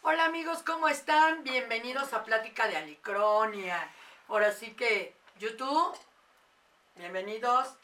[0.00, 1.44] Hola amigos, ¿cómo están?
[1.44, 3.90] Bienvenidos a Plática de Alicronia.
[4.28, 5.94] Ahora sí que YouTube,
[6.96, 7.74] bienvenidos.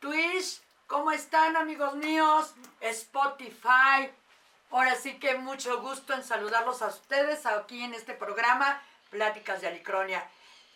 [0.00, 2.52] Twitch, ¿cómo están amigos míos?
[2.80, 4.10] Spotify.
[4.72, 9.68] Ahora sí que mucho gusto en saludarlos a ustedes aquí en este programa, Pláticas de
[9.68, 10.28] Alicronia.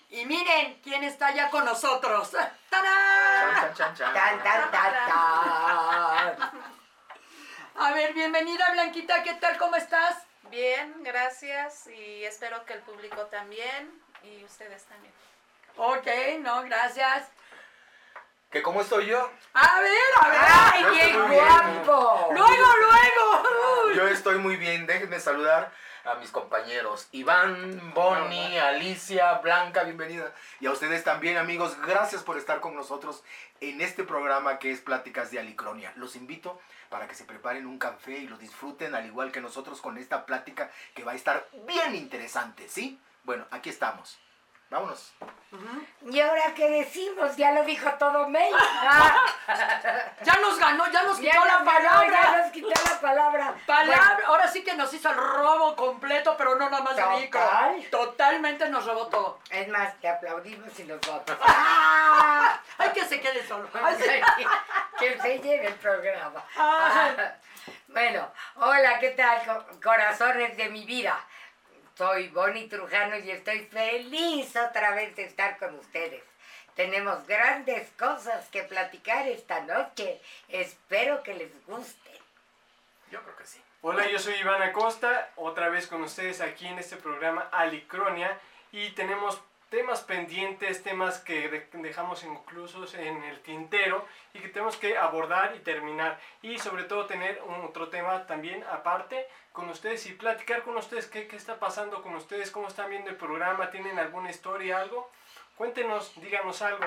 [0.08, 2.30] Y miren quién está ya con nosotros.
[2.70, 3.74] ¡Tarán!
[3.74, 4.14] Chan, chan, chan.
[4.14, 6.52] Tan, tan, tan, tan.
[7.78, 9.58] A ver, bienvenida Blanquita, ¿qué tal?
[9.58, 10.16] ¿Cómo estás?
[10.50, 15.12] Bien, gracias y espero que el público también y ustedes también.
[15.76, 16.06] Ok,
[16.40, 17.28] no, gracias.
[18.50, 19.30] ¿Que cómo estoy yo?
[19.52, 19.92] A ver,
[20.22, 20.40] a ver.
[20.40, 21.44] ¡Ay, bien muy bien.
[21.44, 22.28] guapo!
[22.32, 23.92] Luego, luego.
[23.94, 24.86] Yo estoy muy bien.
[24.86, 25.70] Déjenme saludar
[26.06, 27.08] a mis compañeros.
[27.12, 30.32] Iván, Bonnie, Alicia, Blanca, bienvenida.
[30.60, 31.76] Y a ustedes también, amigos.
[31.84, 33.24] Gracias por estar con nosotros
[33.60, 35.92] en este programa que es Pláticas de Alicronia.
[35.96, 39.80] Los invito para que se preparen un café y lo disfruten al igual que nosotros
[39.80, 43.00] con esta plática que va a estar bien interesante, ¿sí?
[43.24, 44.18] Bueno, aquí estamos.
[44.68, 45.12] Vámonos.
[46.10, 47.36] ¿Y ahora qué decimos?
[47.36, 48.50] Ya lo dijo todo May.
[50.22, 52.38] Ya nos ganó, ya nos Ya quitó la nos ganó, Ya palabra.
[52.42, 53.54] nos quitó la palabra.
[53.66, 57.20] Palabra, ahora sí que nos hizo el robo completo, pero no nada más de Total.
[57.20, 57.90] micro.
[57.90, 59.38] Totalmente nos robó todo.
[59.50, 61.22] Es más, te aplaudimos y nos vamos.
[61.46, 62.60] ¡Ah!
[62.78, 63.68] Ay, que se quede solo.
[64.98, 66.42] Que se lleve el programa.
[67.88, 71.18] Bueno, hola, ¿qué tal, co- corazones de mi vida?
[71.96, 76.22] Soy Bonnie Trujano y estoy feliz otra vez de estar con ustedes.
[76.74, 80.20] Tenemos grandes cosas que platicar esta noche.
[80.48, 82.10] Espero que les guste.
[83.10, 83.62] Yo creo que sí.
[83.80, 88.38] Hola, yo soy Iván Acosta, otra vez con ustedes aquí en este programa Alicronia
[88.72, 89.40] y tenemos
[89.76, 95.54] temas pendientes, temas que de- dejamos inclusos en el tintero y que tenemos que abordar
[95.54, 100.78] y terminar y sobre todo tener otro tema también aparte con ustedes y platicar con
[100.78, 104.78] ustedes qué, qué está pasando con ustedes, cómo están viendo el programa, tienen alguna historia,
[104.80, 105.10] algo.
[105.58, 106.86] Cuéntenos, díganos algo.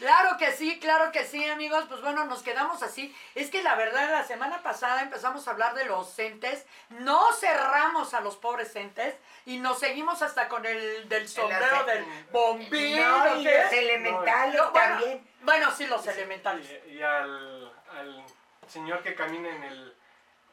[0.00, 1.84] Claro que sí, claro que sí, amigos.
[1.86, 3.14] Pues bueno, nos quedamos así.
[3.34, 6.64] Es que la verdad, la semana pasada empezamos a hablar de los entes.
[6.88, 12.06] No cerramos a los pobres entes y nos seguimos hasta con el del sombrero del
[12.32, 13.24] bombino.
[13.26, 13.62] No, y ¿qué?
[13.62, 15.28] los elementales No, bueno, también.
[15.42, 16.66] Bueno, sí, los elementales.
[16.88, 18.24] Y, y al, al
[18.66, 19.96] señor que camina en el,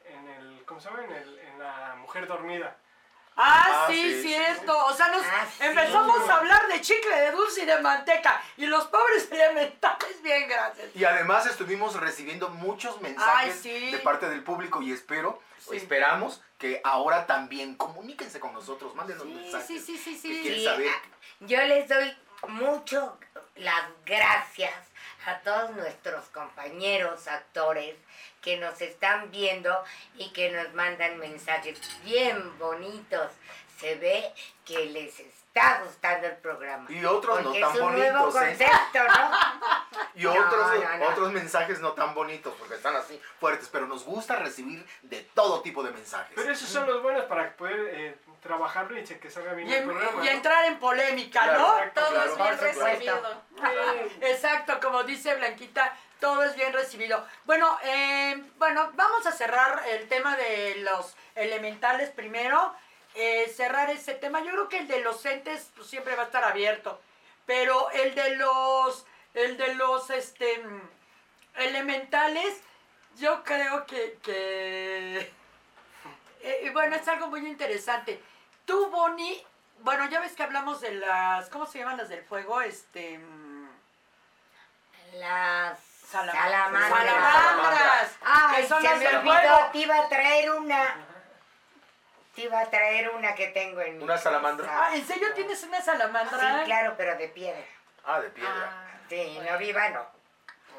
[0.08, 1.06] en el, ¿cómo se llama?
[1.06, 2.76] En, el, en la mujer dormida.
[3.40, 4.78] Ah, Ah, sí, sí, sí, cierto.
[4.86, 5.64] O sea, nos Ah, sí.
[5.66, 8.42] empezamos a hablar de chicle, de dulce y de manteca.
[8.58, 10.88] Y los pobres elementales, bien, gracias.
[10.96, 13.92] Y además estuvimos recibiendo muchos mensajes Ay, sí.
[13.92, 15.76] de parte del público y espero, Sí.
[15.78, 19.68] esperamos que ahora también comuníquense con nosotros, mándenos Sí, mensajes.
[19.68, 20.92] sí, sí, sí, Sí, saber.
[21.42, 22.18] Yo les doy
[22.48, 23.18] mucho
[23.56, 24.74] las gracias
[25.28, 27.96] a todos nuestros compañeros actores
[28.42, 29.84] que nos están viendo
[30.18, 33.30] y que nos mandan mensajes bien bonitos.
[33.78, 34.34] Se ve
[34.64, 35.20] que les
[35.58, 36.86] está gustando el programa.
[36.92, 38.58] Y otros no Porque tan es un nuevo bonitos, ¿eh?
[38.58, 39.32] concepto, ¿no?
[40.16, 41.06] Y No, otros, no, no.
[41.10, 45.62] otros mensajes no tan bonitos porque están así fuertes, pero nos gusta recibir de todo
[45.62, 46.34] tipo de mensajes.
[46.36, 49.84] Pero esos son los buenos para poder eh, trabajarlo y que salga bien Y, el
[49.84, 50.22] en- programa.
[50.24, 50.32] y ¿no?
[50.32, 51.78] entrar en polémica, Claro, ¿no?
[51.78, 52.32] exacto, Todo claro.
[52.32, 53.44] es bien recibido.
[54.22, 57.24] Exacto, como dice Blanquita, todo es bien recibido.
[57.46, 62.74] Bueno, eh, bueno, vamos a cerrar el tema de los elementales primero.
[63.18, 64.42] Eh, cerrar ese tema.
[64.42, 67.02] Yo creo que el de los entes pues, siempre va a estar abierto.
[67.46, 70.82] Pero el de los, el de los, este, mm,
[71.56, 72.62] elementales,
[73.18, 75.18] yo creo que, que
[76.42, 78.22] eh, bueno, es algo muy interesante.
[78.66, 79.46] Tú, Bonnie,
[79.80, 82.62] bueno, ya ves que hablamos de las, ¿cómo se llaman las del fuego?
[82.62, 83.18] Este...
[83.18, 83.70] mm,
[85.16, 85.80] Las
[86.12, 86.90] Salam- salamandras.
[87.34, 88.18] Salamandras.
[88.22, 90.96] Ay, que son se las me olvidó, te iba a traer una.
[92.38, 94.68] Te iba a traer una que tengo en mi ¿Una salamandra?
[94.68, 94.86] casa.
[94.92, 96.60] Ah, ¿en serio tienes una salamandra?
[96.60, 97.66] Sí, claro, pero de piedra.
[98.06, 98.88] Ah, de piedra.
[99.10, 100.06] Sí, no viva no.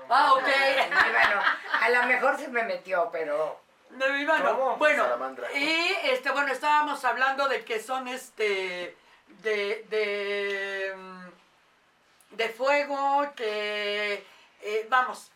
[0.09, 0.43] Ah, ok.
[0.43, 1.43] No viva no.
[1.84, 3.60] A lo mejor se me metió, pero.
[3.91, 4.57] De viva no.
[4.57, 4.77] ¿Cómo?
[4.77, 5.53] Bueno, Salamandra.
[5.53, 8.97] y este, bueno, estábamos hablando de que son este
[9.43, 14.25] de de mm, de fuego que
[14.63, 15.33] eh, vamos.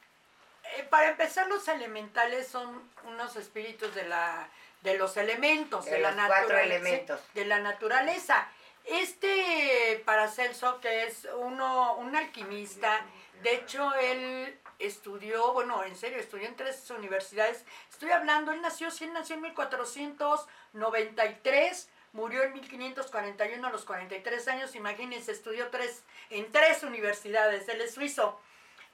[0.77, 4.47] eh, para empezar los elementales son unos espíritus de la
[4.83, 7.21] de los elementos, De de, la naturaleza, elementos.
[7.35, 8.49] de la naturaleza.
[8.85, 13.05] Este Paracelso, que es uno, un alquimista,
[13.43, 17.65] de hecho él estudió, bueno, en serio, estudió en tres universidades.
[17.91, 24.49] Estoy hablando, él nació, sí, él nació en 1493, murió en 1541 a los 43
[24.49, 28.41] años, imagínense, estudió tres, en tres universidades, él es suizo.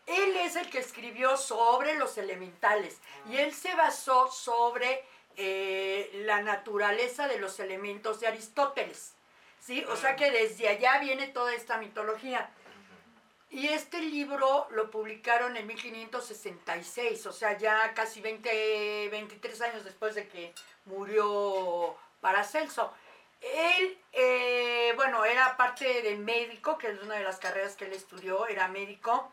[0.07, 2.99] él es el que escribió sobre los elementales
[3.29, 5.05] y él se basó sobre
[5.41, 9.15] eh, la naturaleza de los elementos de Aristóteles.
[9.61, 9.85] ¿sí?
[9.89, 12.51] O sea que desde allá viene toda esta mitología.
[13.51, 20.15] Y este libro lo publicaron en 1566, o sea, ya casi 20, 23 años después
[20.17, 20.53] de que
[20.85, 22.93] murió Paracelso.
[23.41, 27.93] Él, eh, bueno, era parte de médico, que es una de las carreras que él
[27.93, 29.33] estudió, era médico,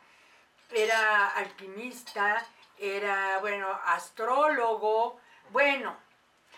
[0.72, 2.46] era alquimista,
[2.78, 5.20] era, bueno, astrólogo,
[5.52, 5.96] bueno.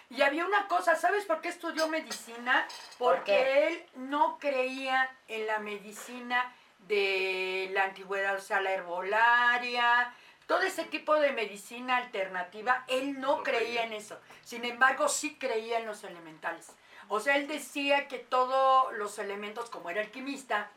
[0.10, 2.66] Y había una cosa, ¿sabes por qué estudió medicina?
[2.98, 6.54] ¿Por Porque él no creía en la medicina
[6.88, 10.13] de la antigüedad, o sea, la herbolaria,
[10.48, 13.84] todo ese tipo de medicina alternativa, él no No creía creía.
[13.84, 14.18] en eso.
[14.44, 16.72] Sin embargo, sí creía en los elementales.
[17.10, 20.69] O sea, él decía que todos los elementos, como era alquimista,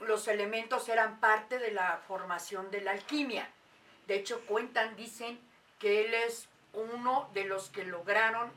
[0.00, 3.48] los elementos eran parte de la formación de la alquimia.
[4.06, 5.40] De hecho, cuentan, dicen
[5.78, 8.50] que él es uno de los que lograron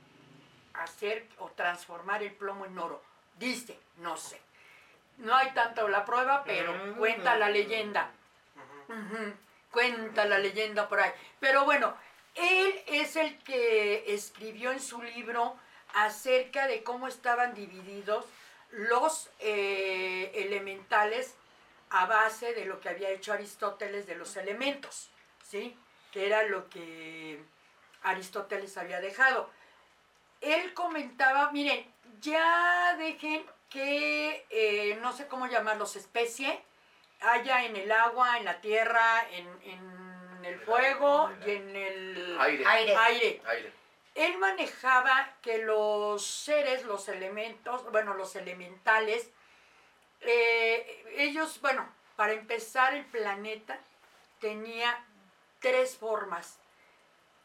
[0.74, 3.02] hacer o transformar el plomo en oro.
[3.38, 4.40] Dice, no sé.
[5.18, 8.12] No hay tanto la prueba, pero cuenta la leyenda.
[9.72, 11.12] Cuenta la leyenda por ahí.
[11.40, 11.96] Pero bueno,
[12.36, 15.56] él es el que escribió en su libro
[15.94, 18.26] acerca de cómo estaban divididos
[18.72, 21.36] los eh, elementales
[21.90, 25.10] a base de lo que había hecho Aristóteles de los elementos,
[25.44, 25.78] ¿sí?
[26.12, 27.44] Que era lo que
[28.04, 29.50] Aristóteles había dejado.
[30.42, 31.86] Él comentaba, miren,
[32.20, 36.62] ya dejen que, eh, no sé cómo llamarlos, especie,
[37.22, 42.18] haya en el agua, en la tierra, en, en el el fuego aire, en el
[42.18, 42.66] y en el Aire.
[42.66, 42.96] Aire.
[42.96, 43.42] aire.
[43.46, 43.74] Aire.
[44.16, 49.30] Él manejaba que los seres, los elementos, bueno, los elementales,
[50.20, 51.88] eh, ellos, bueno,
[52.18, 53.80] para empezar el planeta
[54.40, 55.06] tenía
[55.60, 56.60] tres formas.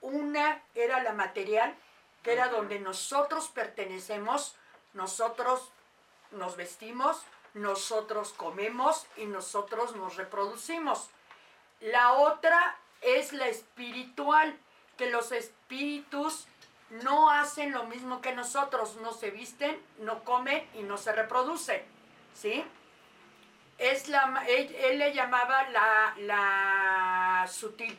[0.06, 1.74] Una era la material,
[2.22, 4.54] que era donde nosotros pertenecemos,
[4.94, 5.72] nosotros
[6.30, 7.22] nos vestimos,
[7.54, 11.10] nosotros comemos y nosotros nos reproducimos.
[11.80, 14.56] La otra es la espiritual,
[14.96, 16.46] que los espíritus
[16.90, 21.82] no hacen lo mismo que nosotros, no se visten, no comen y no se reproducen,
[22.32, 22.64] ¿sí?
[23.78, 27.98] Es la, él, él le llamaba la, la sutil,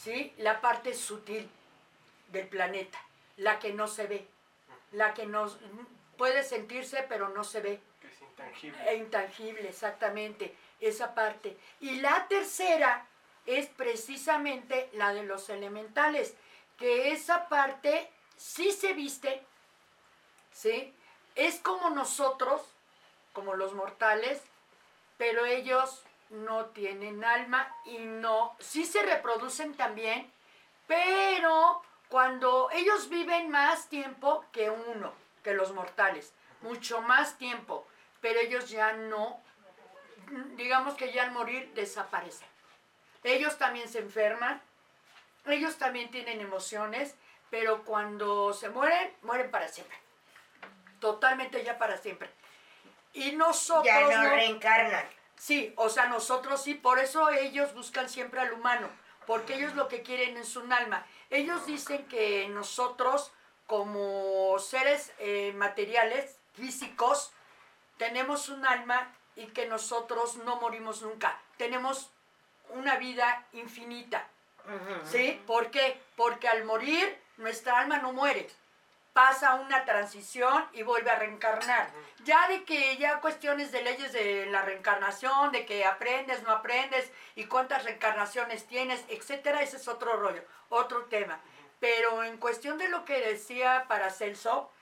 [0.00, 0.32] ¿sí?
[0.38, 1.48] La parte sutil
[2.28, 2.98] del planeta,
[3.36, 4.26] la que no se ve,
[4.92, 5.50] la que no
[6.16, 7.80] puede sentirse pero no se ve.
[8.00, 8.90] Que es intangible.
[8.90, 11.56] E intangible, exactamente, esa parte.
[11.80, 13.06] Y la tercera
[13.46, 16.34] es precisamente la de los elementales,
[16.78, 19.44] que esa parte sí se viste,
[20.52, 20.94] ¿sí?
[21.34, 22.62] Es como nosotros,
[23.32, 24.40] como los mortales,
[25.18, 30.30] pero ellos no tienen alma y no, sí se reproducen también,
[30.86, 35.12] pero cuando ellos viven más tiempo que uno,
[35.42, 36.32] que los mortales,
[36.62, 37.86] mucho más tiempo,
[38.20, 39.40] pero ellos ya no,
[40.56, 42.48] digamos que ya al morir desaparecen.
[43.22, 44.62] Ellos también se enferman,
[45.46, 47.14] ellos también tienen emociones,
[47.50, 49.96] pero cuando se mueren, mueren para siempre.
[51.00, 52.30] Totalmente ya para siempre.
[53.12, 55.04] Y nosotros Ya no no- reencarnan.
[55.40, 58.90] Sí, o sea, nosotros sí, por eso ellos buscan siempre al humano,
[59.26, 61.06] porque ellos lo que quieren es un alma.
[61.30, 63.32] Ellos dicen que nosotros,
[63.66, 67.32] como seres eh, materiales, físicos,
[67.96, 71.40] tenemos un alma y que nosotros no morimos nunca.
[71.56, 72.10] Tenemos
[72.68, 74.28] una vida infinita.
[75.10, 75.42] ¿Sí?
[75.46, 76.02] ¿Por qué?
[76.16, 78.46] Porque al morir nuestra alma no muere.
[79.20, 81.90] Pasa una transición y vuelve a reencarnar.
[82.24, 87.12] Ya de que ya cuestiones de leyes de la reencarnación, de que aprendes, no aprendes
[87.34, 91.38] y cuántas reencarnaciones tienes, etcétera, ese es otro rollo, otro tema.
[91.80, 94.72] Pero en cuestión de lo que decía Paracelso,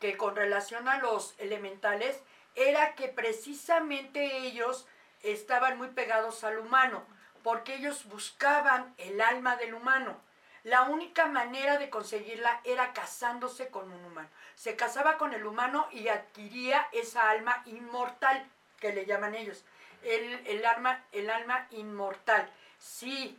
[0.00, 2.18] que con relación a los elementales,
[2.54, 4.88] era que precisamente ellos
[5.20, 7.04] estaban muy pegados al humano,
[7.42, 10.18] porque ellos buscaban el alma del humano.
[10.64, 14.28] La única manera de conseguirla era casándose con un humano.
[14.54, 19.64] Se casaba con el humano y adquiría esa alma inmortal, que le llaman ellos.
[20.02, 22.48] El, el alma, el alma inmortal.
[22.78, 23.38] Si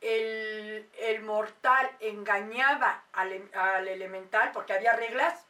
[0.00, 5.46] el, el mortal engañaba al, al elemental, porque había reglas,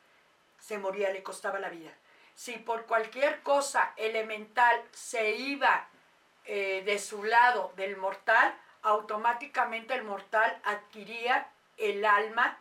[0.61, 1.93] se moría, le costaba la vida.
[2.35, 5.89] Si por cualquier cosa elemental se iba
[6.45, 8.55] eh, de su lado del mortal,
[8.89, 12.59] automáticamente el mortal adquiría el alma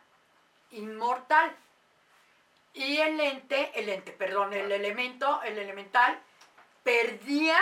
[0.70, 1.54] inmortal.
[2.74, 6.18] Y el ente, el ente, perdón, el elemento, el elemental,
[6.82, 7.58] perdía,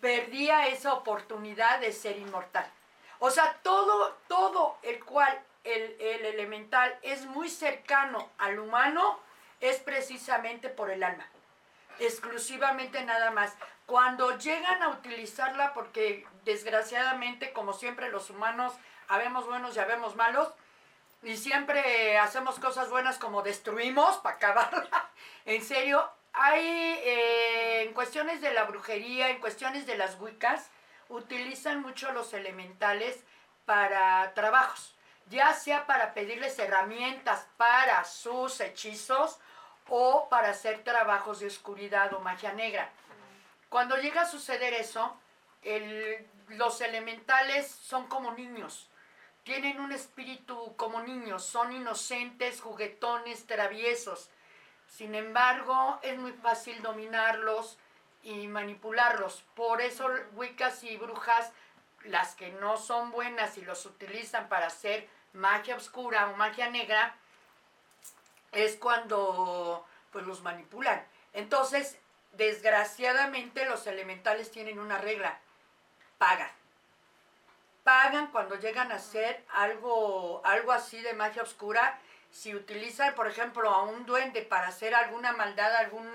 [0.00, 2.70] perdía esa oportunidad de ser inmortal.
[3.18, 9.18] O sea, todo, todo el cual el, el elemental es muy cercano al humano
[9.60, 11.26] es precisamente por el alma.
[11.98, 13.54] Exclusivamente nada más.
[13.86, 18.72] Cuando llegan a utilizarla, porque desgraciadamente, como siempre, los humanos
[19.08, 20.48] habemos buenos y habemos malos,
[21.22, 25.10] y siempre hacemos cosas buenas como destruimos para acabarla.
[25.44, 30.70] en serio, hay eh, en cuestiones de la brujería, en cuestiones de las wicas,
[31.08, 33.24] utilizan mucho los elementales
[33.64, 34.94] para trabajos,
[35.28, 39.38] ya sea para pedirles herramientas para sus hechizos
[39.88, 42.90] o para hacer trabajos de oscuridad o magia negra.
[43.68, 45.18] Cuando llega a suceder eso,
[46.48, 48.90] los elementales son como niños,
[49.44, 54.30] tienen un espíritu como niños, son inocentes, juguetones, traviesos.
[54.86, 57.78] Sin embargo, es muy fácil dominarlos
[58.22, 59.44] y manipularlos.
[59.54, 61.52] Por eso Wiccas y brujas,
[62.04, 67.14] las que no son buenas y los utilizan para hacer magia oscura o magia negra,
[68.52, 71.04] es cuando pues los manipulan.
[71.34, 71.98] Entonces,
[72.36, 75.38] desgraciadamente los elementales tienen una regla,
[76.18, 76.50] pagan.
[77.82, 81.98] Pagan cuando llegan a hacer algo, algo así de magia oscura.
[82.30, 86.10] Si utilizan, por ejemplo, a un duende para hacer alguna maldad, algún,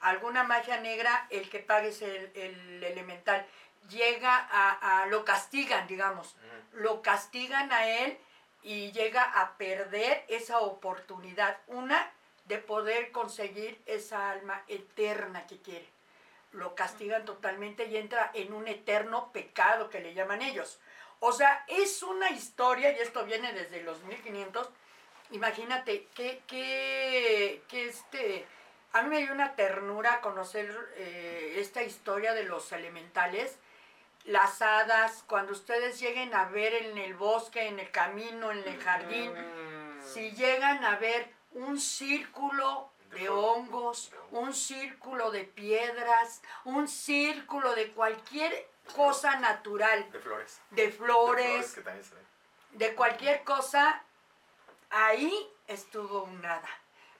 [0.00, 3.46] alguna magia negra, el que pague es el, el elemental.
[3.90, 6.34] Llega a, a- lo castigan, digamos.
[6.72, 8.18] Lo castigan a él
[8.62, 11.58] y llega a perder esa oportunidad.
[11.68, 12.10] Una,
[12.46, 15.88] de poder conseguir esa alma eterna que quiere.
[16.52, 20.80] Lo castigan totalmente y entra en un eterno pecado que le llaman ellos.
[21.20, 24.68] O sea, es una historia, y esto viene desde los 1500.
[25.32, 28.46] Imagínate que, que, que este.
[28.92, 33.58] A mí me dio una ternura conocer eh, esta historia de los elementales
[34.26, 38.80] las hadas, cuando ustedes lleguen a ver en el bosque, en el camino, en el
[38.80, 39.32] jardín,
[40.04, 47.74] si llegan a ver un círculo De de hongos, un círculo de piedras, un círculo
[47.74, 50.60] de cualquier cosa natural, De flores.
[50.70, 52.26] de De flores, que también se ven.
[52.72, 54.02] de cualquier cosa,
[54.90, 55.32] ahí
[55.66, 56.68] estuvo un hada.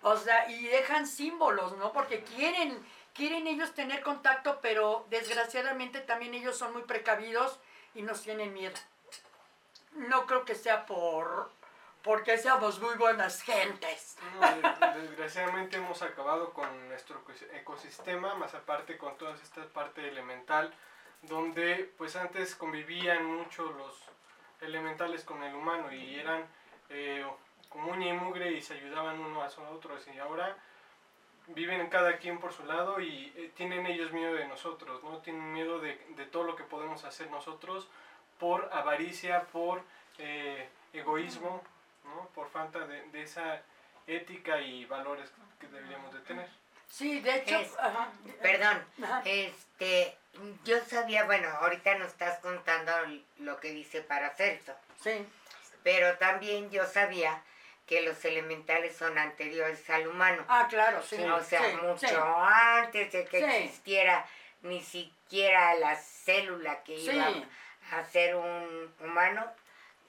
[0.03, 1.93] O sea, y dejan símbolos, ¿no?
[1.93, 7.59] Porque quieren, quieren ellos tener contacto, pero desgraciadamente también ellos son muy precavidos
[7.95, 8.77] y nos tienen miedo.
[9.93, 11.51] No creo que sea por
[12.07, 14.17] porque seamos muy buenas gentes.
[14.95, 20.73] Desgraciadamente hemos acabado con nuestro ecos- ecosistema, más aparte con toda esta parte elemental,
[21.23, 24.03] donde pues antes convivían mucho los
[24.61, 26.47] elementales con el humano y eran
[26.91, 27.27] eh,
[27.69, 30.57] como uña y mugre y se ayudaban uno a otros y ahora
[31.49, 35.19] viven cada quien por su lado y eh, tienen ellos miedo de nosotros, ¿no?
[35.19, 37.89] Tienen miedo de, de todo lo que podemos hacer nosotros
[38.39, 39.83] por avaricia, por
[40.19, 41.63] eh, egoísmo,
[42.07, 42.29] ¿no?
[42.35, 43.63] Por falta de, de esa
[44.07, 46.49] ética y valores que deberíamos de tener.
[46.89, 48.09] Sí, de hecho, Es- ajá,
[48.41, 49.23] Perdón, ajá.
[49.25, 50.17] este,
[50.65, 52.93] yo sabía, bueno, ahorita nos estás contando
[53.39, 54.73] lo que dice Paracelso,
[55.03, 55.27] sí,
[55.83, 57.43] pero también yo sabía
[57.87, 60.45] que los elementales son anteriores al humano.
[60.49, 62.15] ah, claro, sí, o sea, sí, mucho sí.
[62.17, 63.45] antes de que Sí.
[63.45, 64.27] existiera
[64.63, 67.11] ni siquiera la célula que Sí.
[67.11, 67.29] iba
[67.93, 69.45] a ser un humano,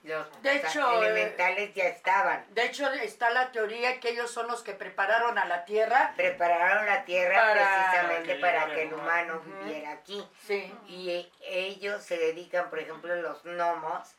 [0.04, 2.46] los De hecho, elementales ya estaban.
[2.54, 6.14] De hecho, está la teoría que ellos son los que prepararon a la Tierra.
[6.16, 9.40] Prepararon la tierra Para- precisamente que para que el humano.
[9.42, 10.26] viviera aquí.
[10.46, 10.74] Sí.
[10.88, 14.16] Y e- ellos se dedican, por ejemplo, los gnomos,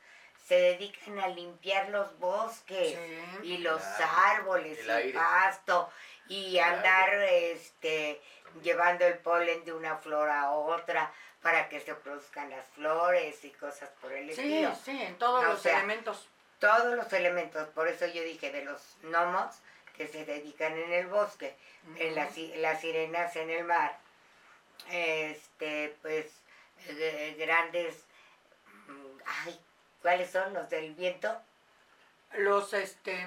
[0.47, 3.29] se dedican a limpiar los bosques Sí.
[3.43, 4.13] y los Claro.
[4.37, 5.13] árboles El y aire.
[5.19, 5.91] pasto
[6.29, 8.21] y El andar este
[8.63, 13.51] llevando el polen de una flor a otra para que se produzcan las flores y
[13.51, 14.75] cosas por el Sí, estilo.
[14.85, 16.29] sí, en todos los sea, elementos.
[16.59, 19.55] Todos los elementos, por eso yo dije de los gnomos
[19.97, 21.55] que se dedican en el bosque,
[21.97, 23.97] en las, las sirenas en el mar,
[24.91, 26.27] este, pues
[26.89, 27.97] eh, grandes,
[28.89, 29.61] mm, ay,
[30.03, 31.41] ¿cuáles son los del viento?
[32.35, 33.27] Los, este,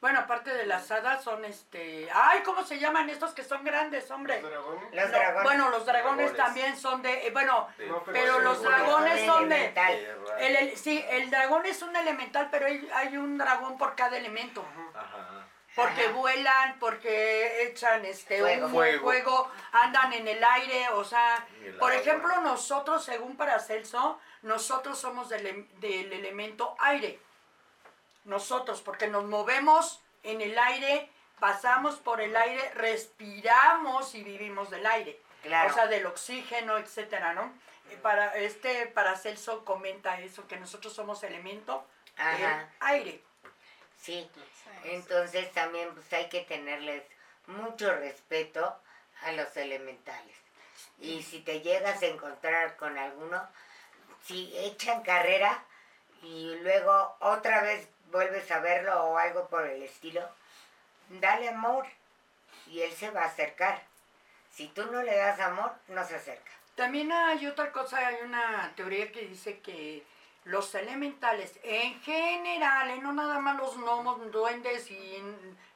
[0.00, 4.10] bueno, aparte de las hadas son, este, ay, ¿cómo se llaman estos que son grandes,
[4.10, 4.40] hombre?
[4.40, 4.94] ¿Los dragones?
[4.94, 5.42] Los No, dragones.
[5.44, 6.36] Bueno, los dragones, Dragones.
[6.36, 9.74] también son de, eh, bueno, No, pero los dragones son de,
[10.38, 14.16] el, el- sí, el dragón es un elemental, pero hay, hay un dragón por cada
[14.16, 14.64] elemento.
[14.94, 15.46] Ajá.
[15.76, 16.12] Porque Ajá.
[16.12, 18.66] vuelan, porque echan este Fuego.
[18.66, 19.02] humo, Fuego.
[19.04, 21.46] fuego, andan en el aire, o sea,
[21.78, 22.02] por agua.
[22.02, 27.20] ejemplo, nosotros, según Paracelso, nosotros somos del, em- del elemento aire.
[28.24, 31.08] Nosotros, porque nos movemos en el aire,
[31.38, 35.20] pasamos por el aire, respiramos y vivimos del aire.
[35.42, 35.70] Claro.
[35.70, 37.50] o sea, del oxígeno, etcétera, ¿no?
[37.90, 41.86] Eh, Para este Paracelso comenta eso, que nosotros somos elemento
[42.18, 43.22] del aire.
[43.98, 44.70] Sí, Sí.
[44.84, 47.02] entonces también pues hay que tenerles
[47.46, 48.76] mucho respeto
[49.22, 50.36] a los elementales.
[50.98, 53.46] Y si te llegas a encontrar con alguno,
[54.22, 55.64] si echan carrera
[56.22, 60.28] y luego otra vez vuelves a verlo o algo por el estilo,
[61.08, 61.86] dale amor
[62.66, 63.82] y él se va a acercar.
[64.52, 66.50] Si tú no le das amor, no se acerca.
[66.74, 70.04] También hay otra cosa, hay una teoría que dice que
[70.44, 75.22] los elementales en general, eh, no nada más los gnomos, duendes y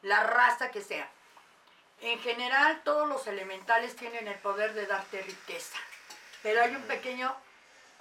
[0.02, 1.08] la raza que sea,
[2.00, 5.76] en general todos los elementales tienen el poder de darte riqueza.
[6.42, 7.34] Pero hay un pequeño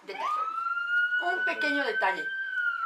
[0.04, 0.26] detalle.
[1.32, 2.26] Un pequeño detalle.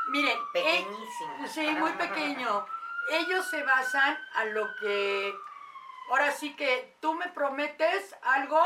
[0.09, 1.47] Miren, eh, Pequeñísimo.
[1.47, 2.65] Sí, muy pequeño.
[3.11, 5.33] Ellos se basan a lo que.
[6.09, 8.61] Ahora sí que tú me prometes algo,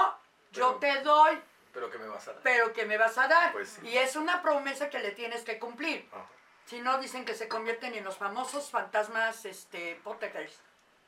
[0.52, 1.42] yo te doy,
[1.74, 2.42] Pero que me vas a dar.
[2.44, 3.52] pero que me vas a dar.
[3.52, 3.88] Pues sí.
[3.88, 6.08] Y es una promesa que le tienes que cumplir.
[6.12, 6.26] Ajá.
[6.66, 10.62] Si no, dicen que se convierten en los famosos fantasmas este, potecers,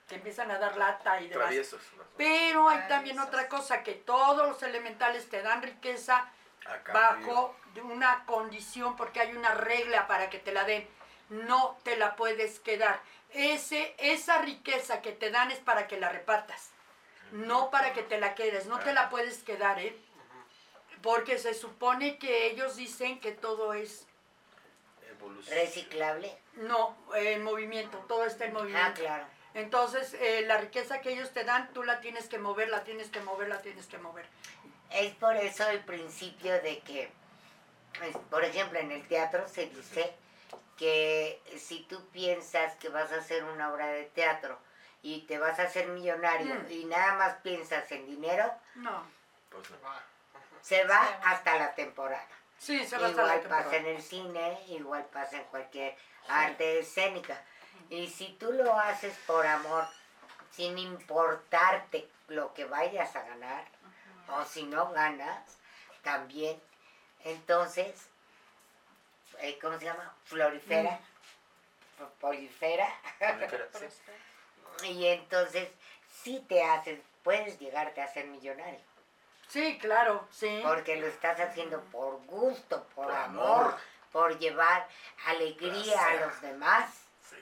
[0.07, 1.45] que empiezan a dar lata y demás.
[1.45, 1.81] Traviesos.
[2.17, 6.27] Pero hay Ay, también otra cosa, que todos los elementales te dan riqueza
[6.93, 10.87] Bajo de una condición, porque hay una regla para que te la den.
[11.29, 13.01] No te la puedes quedar.
[13.31, 16.69] Ese, esa riqueza que te dan es para que la repartas,
[17.31, 18.67] no para que te la quedes.
[18.67, 19.97] No te la puedes quedar, ¿eh?
[21.01, 24.05] Porque se supone que ellos dicen que todo es,
[25.09, 25.57] Evolución.
[25.57, 26.37] Reciclable.
[26.53, 28.91] no, en movimiento, todo está en movimiento.
[28.91, 29.25] Ah, claro.
[29.53, 33.09] Entonces, eh, la riqueza que ellos te dan, tú la tienes que mover, la tienes
[33.09, 34.25] que mover, la tienes que mover.
[34.93, 37.11] Es por eso el principio de que,
[37.99, 40.13] pues, por ejemplo, en el teatro se dice
[40.77, 44.57] que si tú piensas que vas a hacer una obra de teatro
[45.01, 46.71] y te vas a hacer millonario Mm.
[46.71, 49.03] y nada más piensas en dinero, No.
[49.49, 49.77] Pues no.
[50.61, 51.13] se va Sí.
[51.25, 52.27] hasta la temporada.
[52.57, 53.77] Sí, se va a estar la Igual pasa temporada.
[53.89, 55.95] en el cine, igual pasa en cualquier
[56.27, 57.41] arte escénica.
[57.89, 59.85] Y si tú lo haces por amor,
[60.51, 63.65] sin importarte lo que vayas a ganar,
[64.29, 65.57] o si no ganas,
[66.01, 66.61] también,
[67.23, 68.09] entonces,
[69.39, 70.13] eh, ¿cómo se llama?
[70.25, 70.99] Florifera,
[71.99, 72.03] Mm.
[72.19, 72.87] polifera,
[73.73, 73.85] sí.
[74.85, 75.69] y entonces
[76.23, 78.79] sí te haces, puedes llegarte a ser millonario,
[79.47, 80.61] Sí, claro, sí.
[80.63, 83.77] porque lo estás haciendo por gusto, por, Por amor, amor.
[84.11, 84.87] por llevar
[85.27, 86.91] alegría a los demás,
[87.29, 87.35] Sí.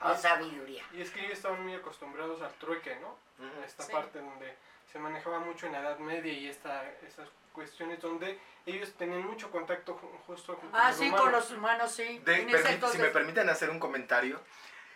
[0.00, 0.84] o sabiduría.
[0.92, 3.16] Y es que ellos estaban muy acostumbrados al trueque, ¿no?
[3.64, 3.92] Esta Sí.
[3.92, 4.56] parte donde
[4.92, 9.50] se manejaba mucho en la Edad Media y esta, estas cuestiones donde ellos tenían mucho
[9.50, 11.22] contacto ju- justo con Ah, el sí, humano.
[11.24, 12.18] con los humanos, sí.
[12.24, 14.40] De- permit- entonces- Si me permiten hacer un comentario,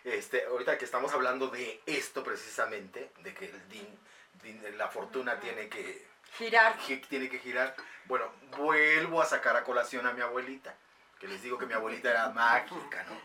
[0.04, 3.98] este, ahorita que estamos hablando de esto precisamente, de que el din-
[4.42, 6.06] din- la fortuna tiene que,
[6.36, 6.76] Girar.
[6.78, 10.74] gi- tiene que girar, bueno, vuelvo a sacar a colación a mi abuelita,
[11.18, 12.28] que les digo que mi abuelita era
[12.94, 13.16] mágica, ¿no?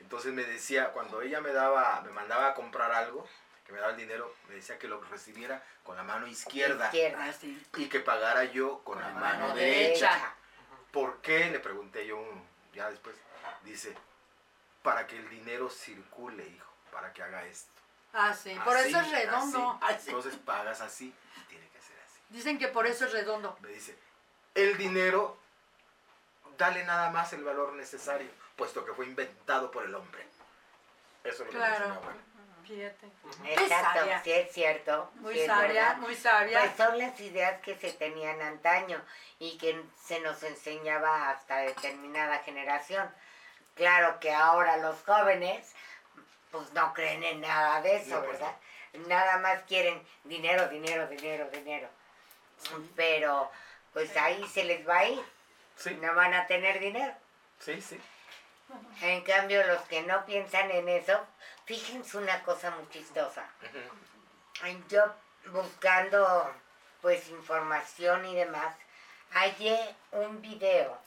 [0.00, 3.26] Entonces me decía, cuando ella me daba, me mandaba a comprar algo,
[3.66, 7.24] que me daba el dinero, me decía que lo recibiera con la mano izquierda Izquierda.
[7.28, 7.66] Ah, sí.
[7.76, 10.08] y que pagara yo con la mano mano derecha.
[10.10, 10.34] derecha.
[10.92, 11.50] ¿Por qué?
[11.50, 13.16] Le pregunté yo un- ya después.
[13.64, 13.96] Dice,
[14.82, 17.70] para que el dinero circule, hijo, para que haga esto.
[18.12, 18.56] Ah, sí.
[18.64, 19.78] Por eso es redondo.
[19.82, 20.08] así.
[20.10, 22.20] Entonces pagas así y tiene que ser así.
[22.30, 23.58] Dicen que por eso es redondo.
[23.60, 23.98] Me dice,
[24.54, 25.38] el dinero,
[26.56, 30.24] dale nada más el valor necesario, puesto que fue inventado por el hombre.
[31.24, 32.20] Eso es lo que me dice mi abuela.
[32.66, 33.06] Fíjate.
[33.44, 34.22] Exacto, sabia.
[34.22, 35.10] sí es cierto.
[35.16, 36.60] Muy sí sabia, muy sabia.
[36.60, 39.00] Pues son las ideas que se tenían antaño
[39.38, 43.08] y que se nos enseñaba hasta determinada generación.
[43.74, 45.72] Claro que ahora los jóvenes
[46.50, 48.56] pues no creen en nada de eso, No, pues ¿verdad?
[49.08, 51.88] Nada más quieren dinero, dinero, dinero, dinero.
[52.94, 53.50] Pero
[53.92, 55.22] pues ahí se les va a ir,
[55.76, 57.12] Sí, no van a tener dinero.
[57.60, 58.00] sí, sí.
[59.02, 61.24] En cambio, los que no piensan en eso,
[61.66, 63.44] fíjense una cosa muy chistosa.
[64.88, 65.04] Yo
[65.52, 66.50] buscando
[67.02, 68.74] pues información y demás,
[69.30, 70.98] hallé un video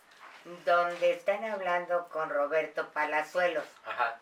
[0.66, 3.66] donde están hablando con Roberto Palazuelos.
[3.86, 4.20] Ajá.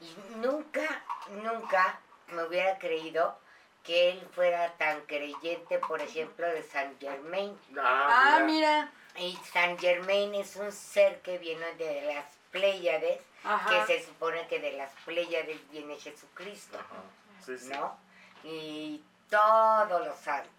[0.00, 3.38] Y nunca, nunca me hubiera creído
[3.84, 7.58] que él fuera tan creyente, por ejemplo, de San Germain.
[7.78, 8.90] Ah, mira.
[9.16, 13.86] Y San Germain es un ser que viene de las Pléyades, Ajá.
[13.86, 17.02] que se supone que de las Pléyades viene Jesucristo, Ajá.
[17.44, 17.68] Sí, sí.
[17.68, 17.98] ¿no?
[18.44, 20.50] Y todos los santos.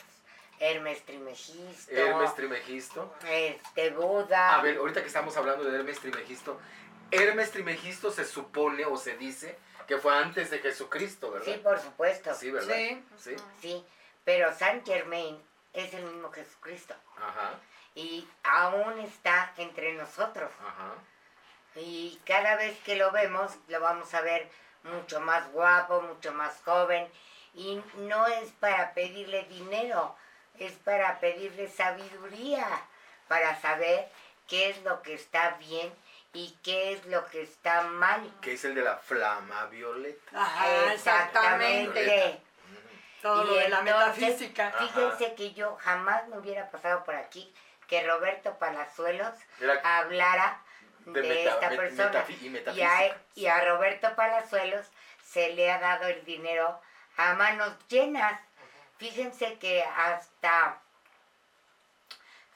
[0.60, 3.16] Hermes Trimegisto, Hermes Trimegisto.
[3.28, 4.60] este Buda.
[4.60, 6.60] A ver, ahorita que estamos hablando de Hermes Trimegisto,
[7.10, 11.46] Hermes Trimegisto se supone o se dice que fue antes de Jesucristo, ¿verdad?
[11.52, 12.34] sí, por supuesto.
[12.36, 12.76] Sí, ¿verdad?
[12.76, 13.04] Sí.
[13.18, 13.36] Sí.
[13.60, 13.86] Sí,
[14.24, 15.42] Pero San Germain
[15.74, 17.56] es el mismo Jesucristo Ajá,
[17.96, 20.52] y aún está entre nosotros.
[20.62, 20.94] ajá.
[21.76, 24.50] Y cada vez que lo vemos, lo vamos a ver
[24.84, 27.08] mucho más guapo, mucho más joven.
[27.54, 30.16] Y no es para pedirle dinero,
[30.58, 32.66] es para pedirle sabiduría,
[33.28, 34.10] para saber
[34.48, 35.94] qué es lo que está bien
[36.34, 38.30] y qué es lo que está mal.
[38.42, 40.32] Que es el de la flama violeta.
[40.34, 42.00] Ajá, exactamente.
[42.02, 42.42] Exactamente.
[43.22, 44.68] Todo lo Y de la entonces, metafísica.
[44.70, 44.80] Ajá.
[44.80, 47.54] Fíjense que yo jamás me hubiera pasado por aquí
[47.88, 50.62] que Roberto Palazuelos Era hablara
[51.06, 52.26] de, de meta- esta met- persona.
[52.30, 54.86] y Y a, y a Roberto Palazuelos
[55.24, 56.80] se le ha dado el dinero
[57.18, 58.40] a manos llenas.
[58.98, 60.80] Fíjense que hasta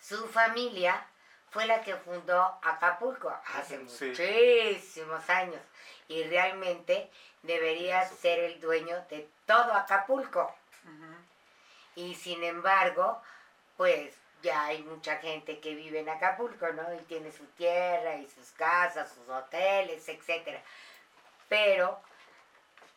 [0.02, 1.06] su familia
[1.52, 4.06] fue la que fundó Acapulco hace Sí.
[4.08, 5.62] muchísimos años
[6.08, 7.10] y realmente
[7.44, 8.16] debería Eso.
[8.18, 10.54] ser el dueño de todo Acapulco.
[11.96, 13.22] Y sin embargo,
[13.78, 14.14] pues
[14.46, 16.94] ya hay mucha gente que vive en Acapulco, ¿no?
[16.94, 20.62] Y tiene su tierra y sus casas, sus hoteles, etcétera.
[21.50, 22.00] Pero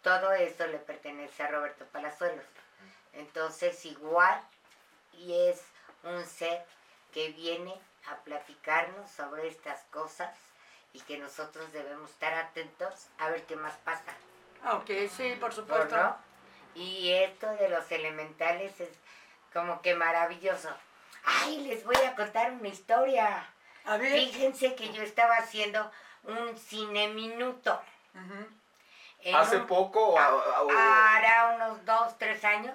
[0.03, 2.45] todo eso le pertenece a Roberto Palazuelos.
[3.15, 4.41] Entonces igual
[5.15, 5.63] y es
[6.03, 6.65] un ser
[7.13, 7.75] que viene
[8.11, 10.37] a platicarnos sobre estas cosas
[10.93, 14.13] y que nosotros debemos estar atentos a ver qué más pasa.
[14.73, 15.97] Ok, sí, por ¿o supuesto.
[15.97, 16.17] no?
[16.75, 18.91] Y esto de los elementales es
[19.55, 20.69] como que maravilloso.
[21.25, 23.47] Ay, les voy a contar una historia.
[23.85, 24.13] A ver.
[24.13, 25.91] Fíjense que yo estaba haciendo
[26.25, 27.81] un cine minuto.
[29.35, 30.19] Hace un- poco.
[30.19, 32.75] a- a- o- Hará unos dos, tres años.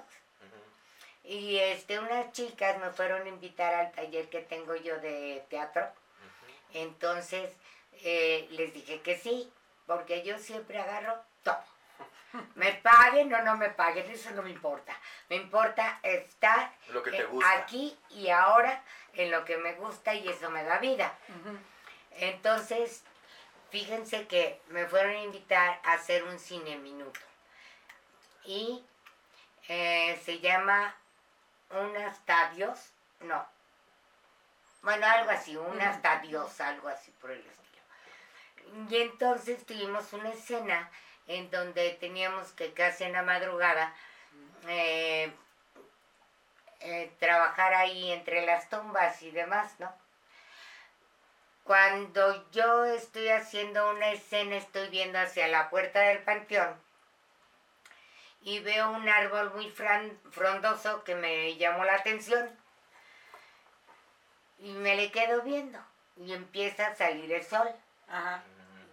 [1.24, 5.88] Y este, unas chicas me fueron a invitar al taller que tengo yo de teatro.
[6.74, 7.52] Entonces
[8.06, 9.50] eh, les dije que sí,
[9.86, 11.64] porque yo siempre agarro todo.
[12.56, 14.98] Me paguen o no me paguen, eso no me importa.
[15.30, 17.52] Me importa estar Lo que te eh, gusta.
[17.52, 18.82] aquí y ahora
[19.14, 21.14] en lo que me gusta y eso me da vida.
[22.12, 23.04] Entonces,
[23.70, 27.20] fíjense que me fueron a invitar a hacer un cine minuto.
[28.46, 28.84] Y
[29.68, 30.96] eh, se llama
[31.70, 32.92] Un hasta Dios,
[33.22, 33.46] no.
[34.82, 38.90] Bueno, algo así, un hasta Dios, algo así por el estilo.
[38.90, 40.90] Y entonces tuvimos una escena
[41.28, 43.94] en donde teníamos que casi en la madrugada
[44.68, 45.32] eh,
[46.82, 49.94] eh, trabajar ahí entre las tumbas y demás, ¿no?
[51.64, 56.76] Cuando yo estoy haciendo una escena, estoy viendo hacia la puerta del panteón
[58.42, 62.50] y veo un árbol muy frondoso que me llamó la atención
[64.60, 65.80] y me le quedo viendo
[66.18, 67.70] y empieza a salir el sol.
[68.10, 68.44] Ajá.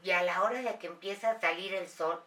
[0.03, 2.23] Y a la hora de que empieza a salir el sol,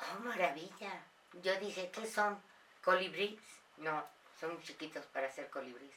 [0.00, 1.02] ¡oh, maravilla!
[1.42, 2.40] Yo dije, ¿qué son?
[2.82, 3.40] ¿Colibríes?
[3.76, 4.04] No,
[4.38, 5.94] son muy chiquitos para ser colibríes.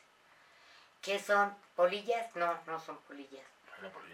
[1.01, 1.55] ¿Qué son?
[1.75, 2.35] ¿Polillas?
[2.35, 3.45] No, no son polillas.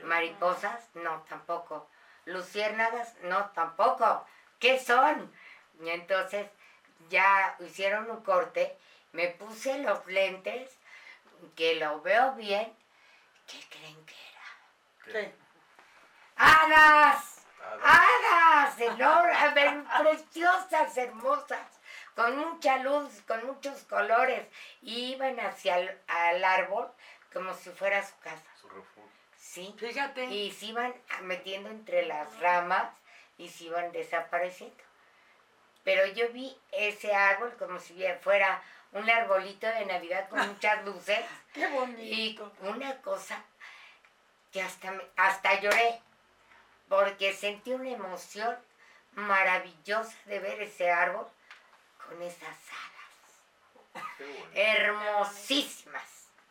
[0.03, 0.89] ¿Mariposas?
[0.95, 1.87] No, tampoco.
[2.25, 3.15] ¿Luciérnagas?
[3.23, 4.25] No, tampoco.
[4.59, 5.31] ¿Qué son?
[5.81, 6.47] Y entonces
[7.09, 8.77] ya hicieron un corte,
[9.13, 10.77] me puse los lentes,
[11.55, 12.73] que lo veo bien.
[13.47, 14.15] ¿Qué creen que
[15.11, 15.21] era?
[15.25, 15.33] Sí.
[16.39, 17.45] ¡Hadas!
[17.83, 18.79] ¡Hadas!
[18.79, 21.67] Enormes, preciosas, hermosas,
[22.15, 24.47] con mucha luz, con muchos colores.
[24.81, 26.89] Y iban hacia el al árbol
[27.33, 28.43] como si fuera su casa.
[28.61, 29.11] Su refugio.
[29.37, 29.75] Sí.
[29.77, 30.25] Fíjate.
[30.25, 32.89] Y se iban metiendo entre las ramas
[33.37, 34.83] y se iban desapareciendo.
[35.83, 41.19] Pero yo vi ese árbol como si fuera un arbolito de Navidad con muchas luces.
[41.53, 41.71] Qué Y
[42.37, 42.51] bonito.
[42.61, 43.43] una cosa
[44.51, 46.01] que hasta, me- hasta lloré,
[46.89, 48.57] porque sentí una emoción
[49.13, 51.27] maravillosa de ver ese árbol
[52.05, 54.07] con esas alas.
[54.17, 54.45] Qué bueno.
[54.53, 56.03] Hermosísimas,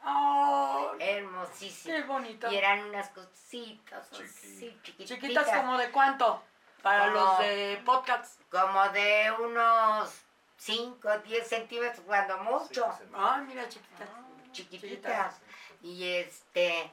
[0.05, 2.07] Oh, qué hermosísimas.
[2.07, 2.51] bonito.
[2.51, 5.09] Y eran unas cositas así, Chiqui- chiquititas.
[5.09, 6.43] Chiquitas como de cuánto?
[6.83, 8.41] Para Como- los de podcast.
[8.51, 10.23] como de unos
[10.57, 12.85] 5, 10 centímetros, cuando mucho.
[12.97, 13.11] Sí, sí.
[13.15, 14.09] Ah, mira, chiquitas.
[14.53, 15.35] chiquititas.
[15.83, 16.91] Y este,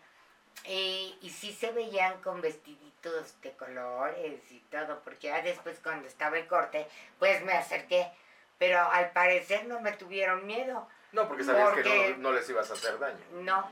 [0.65, 6.07] y, y sí se veían con vestiditos de colores y todo, porque ya después cuando
[6.07, 6.87] estaba el corte,
[7.19, 8.11] pues me acerqué.
[8.57, 10.87] Pero al parecer no me tuvieron miedo.
[11.11, 13.19] No, porque sabías que no, no les ibas a hacer daño.
[13.33, 13.69] No,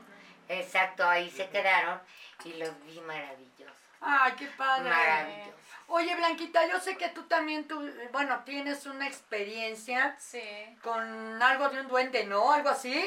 [0.48, 2.00] exacto, ahí se quedaron
[2.44, 3.76] y los vi maravillosos.
[4.00, 4.90] Ay, qué padre.
[4.90, 5.54] Maravillosos.
[5.86, 10.42] Oye, Blanquita, yo sé que tú también, tú, bueno, tienes una experiencia Sí,
[10.82, 12.52] con algo de un duende, ¿no?
[12.52, 13.06] Algo así.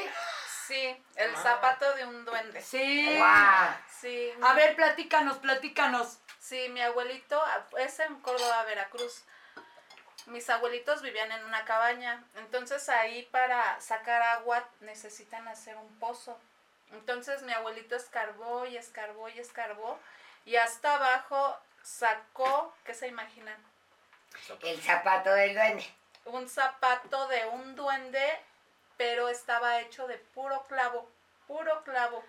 [0.68, 2.60] Sí, el zapato de un duende.
[2.60, 3.16] Sí.
[3.16, 3.74] ¡Guau!
[4.00, 6.18] Sí, A ver, platícanos, platícanos.
[6.38, 9.24] sí, mi abuelito ah, es en Córdoba, Veracruz.
[10.26, 16.38] mis abuelitos vivían en una cabaña, entonces ahí para sacar agua necesitan hacer un pozo.
[16.92, 19.98] Entonces mi abuelito escarbó y escarbó y escarbó
[20.44, 23.56] y hasta abajo sacó, ¿qué se imaginan?
[24.62, 25.86] El zapato del duende.
[26.26, 28.40] Un zapato de un duende,
[28.98, 31.10] pero estaba hecho de puro clavo,
[31.46, 32.22] puro clavo.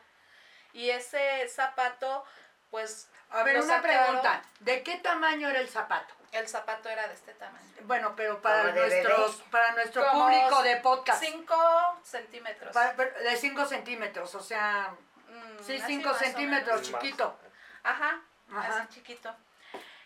[0.72, 2.24] Y ese zapato,
[2.72, 3.10] pues...
[3.32, 4.42] A ver, una sacaron- pregunta.
[4.62, 6.14] ¿De qué tamaño era el zapato?
[6.32, 7.66] El zapato era de este tamaño.
[7.82, 11.24] Bueno, pero para nuestros, para nuestro Como público de podcast.
[11.24, 12.76] 5 centímetros.
[13.24, 14.96] De 5 centímetros, o sea,
[15.28, 17.40] Mm, sí, así 5 más o centímetros, chiquito.
[17.84, 18.20] Ajá,
[18.52, 18.82] Ajá.
[18.84, 19.36] así chiquito.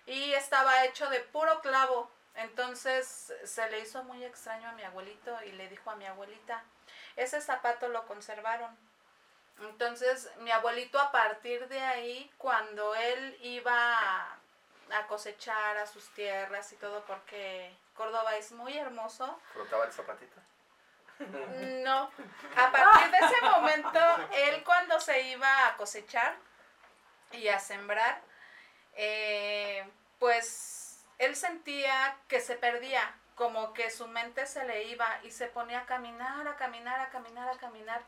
[0.05, 2.11] Y estaba hecho de puro clavo.
[2.35, 6.63] Entonces se le hizo muy extraño a mi abuelito y le dijo a mi abuelita,
[7.15, 8.75] ese zapato lo conservaron.
[9.59, 14.37] Entonces mi abuelito a partir de ahí, cuando él iba a,
[14.93, 20.41] a cosechar a sus tierras y todo, porque Córdoba es muy hermoso, Frotaba el zapatito.
[21.83, 22.09] no,
[22.57, 23.99] a partir de ese momento,
[24.31, 26.35] él cuando se iba a cosechar
[27.31, 28.21] y a sembrar,
[28.95, 29.87] eh,
[30.19, 30.82] pues
[31.25, 35.79] él sentía que se perdía, como que su mente se le iba y se ponía
[35.79, 38.01] a caminar, a caminar, a caminar, a caminar.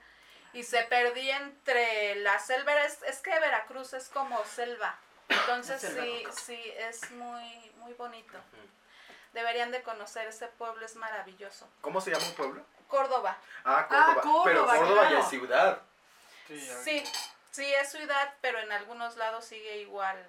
[0.54, 2.86] Y se perdía entre la selva.
[2.86, 4.98] Es, es que Veracruz es como selva.
[5.28, 6.04] Entonces selva.
[6.04, 8.38] sí, sí, es muy, muy bonito.
[9.34, 11.68] Deberían de conocer, ese pueblo es maravilloso.
[11.82, 12.66] ¿Cómo se llama un pueblo?
[12.88, 13.38] Córdoba.
[13.66, 14.22] Ah, Córdoba.
[14.22, 15.20] Córdoba, Pero Córdoba ya claro.
[15.24, 15.82] es ciudad.
[16.48, 17.04] Sí,
[17.52, 20.26] sí es ciudad, pero en algunos lados sigue igual.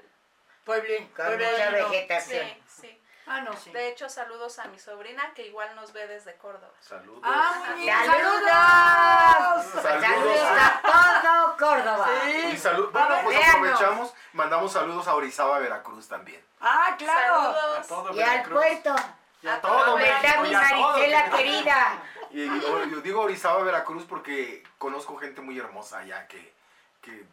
[0.67, 1.09] Pueblín.
[1.17, 2.47] Con mucha vegetación.
[2.47, 3.01] Sí, sí.
[3.29, 3.71] Ah, no, sí.
[3.73, 6.73] De hecho, saludos a mi sobrina que igual nos ve desde Córdoba.
[6.81, 7.21] Saludos.
[7.25, 7.97] Ah, muy bien.
[8.05, 9.83] ¡Saludos!
[9.83, 9.83] ¡Saludos!
[9.83, 10.41] Saludos
[10.85, 12.09] a todo Córdoba.
[12.29, 12.59] Y Sí.
[12.59, 12.89] salud.
[12.89, 13.55] A Bueno, ver, pues véanos.
[13.57, 16.45] aprovechamos, mandamos saludos a Orizaba, Veracruz también.
[16.61, 17.35] Ah, claro.
[17.37, 17.87] A Saludos.
[17.89, 18.59] todo Y al Veracruz.
[18.61, 18.97] puerto.
[19.43, 20.61] Y a A todo todo ¿Dónde está México, mi y a
[21.23, 21.37] México.
[21.37, 22.03] querida?
[22.31, 26.53] Y, y- yo yo digo Orizaba, Veracruz porque conozco gente muy hermosa allá que,
[27.03, 27.25] que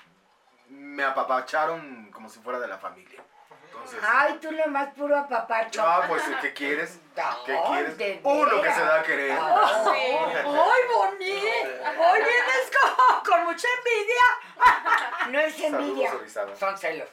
[0.73, 3.21] me apapacharon como si fuera de la familia.
[3.65, 5.81] Entonces, Ay, tú nomás puro apapacho.
[5.85, 6.99] ah, pues, ¿qué quieres?
[7.45, 8.19] ¿Qué quieres?
[8.23, 9.37] Uno que se da a querer.
[9.39, 9.83] Ah.
[9.93, 10.15] Sí.
[10.15, 12.01] ¡Ay, bonito!
[12.01, 15.31] Hoy vienes con, con mucha envidia.
[15.31, 16.11] No es envidia.
[16.27, 16.59] Saludos.
[16.59, 17.09] Son celos.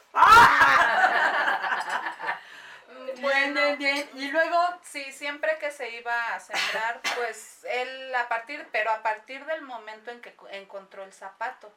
[2.89, 4.09] Mm, Bien, bien, bien.
[4.15, 9.01] Y luego, Sí, siempre que se iba a sembrar, pues él a partir, pero a
[9.01, 11.71] partir del momento en que co- encontró el zapato.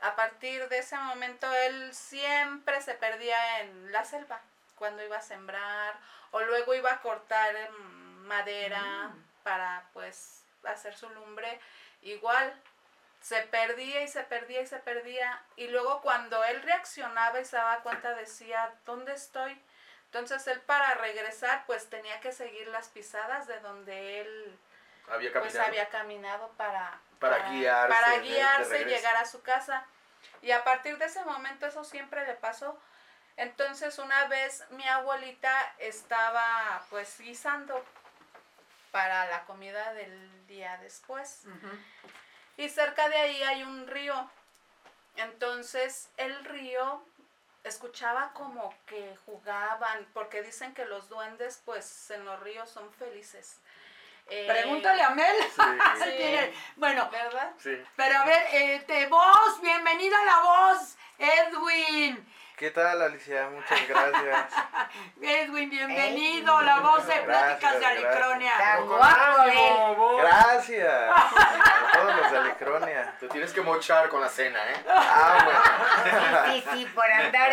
[0.00, 4.40] A partir de ese momento él siempre se perdía en la selva
[4.76, 5.98] cuando iba a sembrar
[6.30, 7.54] o luego iba a cortar
[8.26, 11.60] madera para pues hacer su lumbre.
[12.02, 12.52] Igual
[13.20, 17.56] se perdía y se perdía y se perdía y luego cuando él reaccionaba y se
[17.56, 19.60] daba cuenta decía ¿dónde estoy?
[20.06, 24.58] Entonces él para regresar pues tenía que seguir las pisadas de donde él
[25.08, 29.86] Había pues había caminado para, Para guiarse para guiarse y llegar a su casa.
[30.42, 32.78] Y a partir de ese momento eso siempre le pasó.
[33.36, 37.84] Entonces una vez mi abuelita estaba pues guisando
[38.90, 41.44] para la comida del día después.
[42.56, 44.30] Y cerca de ahí hay un río.
[45.16, 47.04] Entonces el río
[47.64, 53.60] escuchaba como que jugaban, porque dicen que los duendes pues en los ríos son felices.
[54.28, 55.36] Eh, pregúntale a Mel.
[56.04, 56.52] Sí.
[56.76, 57.52] Bueno, ¿Verdad?
[57.58, 57.70] Sí.
[57.94, 62.26] pero a ver, este, voz, bienvenida a la voz, Edwin.
[62.56, 63.50] ¿Qué tal, Alicia?
[63.50, 64.46] Muchas gracias.
[65.20, 68.52] Edwin, bienvenido, la voz de Pláticas de Alicronia.
[68.80, 70.16] Guapo.
[70.16, 71.10] Gracias.
[71.10, 73.14] A todos los de Alicronia.
[73.20, 74.84] Te tienes que mochar con la cena, ¿eh?
[74.88, 77.52] Ah, Sí, sí, sí, por andar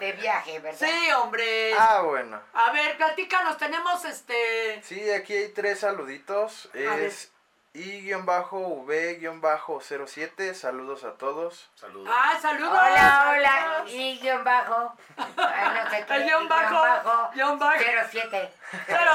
[0.00, 0.78] de viaje, ¿verdad?
[0.88, 1.72] Sí, hombre.
[1.74, 1.86] bueno.
[1.86, 2.40] Ah, bueno.
[2.54, 4.80] A ver, platícanos, tenemos este...
[4.82, 6.70] Sí, aquí hay tres saluditos.
[6.72, 7.30] Es
[7.72, 10.54] I-V-07.
[10.54, 11.70] Saludos a todos.
[11.76, 12.12] Saludos.
[12.12, 12.72] Ah, saludos.
[12.72, 13.84] Hola, hola.
[13.88, 14.92] Y guion bajo.
[15.16, 16.14] Ay, no sé qué.
[16.16, 17.78] El guion bajo, guion bajo.
[18.10, 18.50] 07.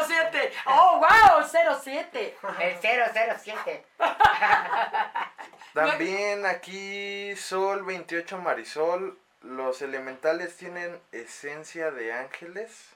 [0.07, 0.53] 07.
[0.67, 2.37] Oh, wow, 07.
[2.59, 3.85] El 007.
[5.73, 9.19] También aquí Sol 28 Marisol.
[9.41, 12.95] ¿Los elementales tienen esencia de ángeles?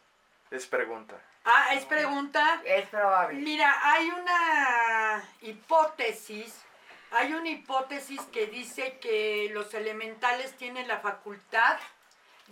[0.52, 1.16] Es pregunta.
[1.46, 2.62] Ah, es pregunta.
[2.66, 3.40] Es probable.
[3.40, 6.62] Mira, hay una hipótesis,
[7.12, 11.78] hay una hipótesis que dice que los elementales tienen la facultad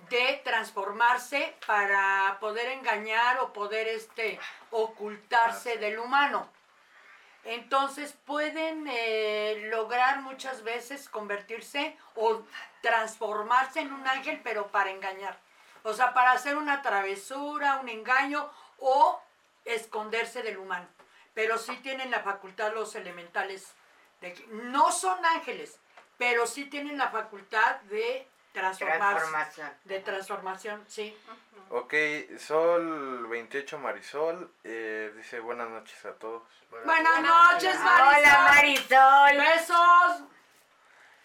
[0.09, 4.39] de transformarse para poder engañar o poder este
[4.71, 6.49] ocultarse del humano.
[7.43, 12.41] Entonces pueden eh, lograr muchas veces convertirse o
[12.81, 15.37] transformarse en un ángel, pero para engañar.
[15.83, 19.21] O sea, para hacer una travesura, un engaño o
[19.65, 20.87] esconderse del humano,
[21.33, 23.73] pero sí tienen la facultad los elementales,
[24.21, 25.79] de, que- no son ángeles,
[26.17, 29.73] pero sí tienen la facultad de transformarse, Transformación.
[29.83, 31.17] de transformación, sí.
[31.69, 31.93] Ok,
[32.39, 36.41] Sol 28 Marisol eh, dice buenas noches a todos.
[36.85, 38.95] Buenas noches, Hola Marisol.
[38.95, 39.37] Marisol.
[39.37, 40.23] Besos.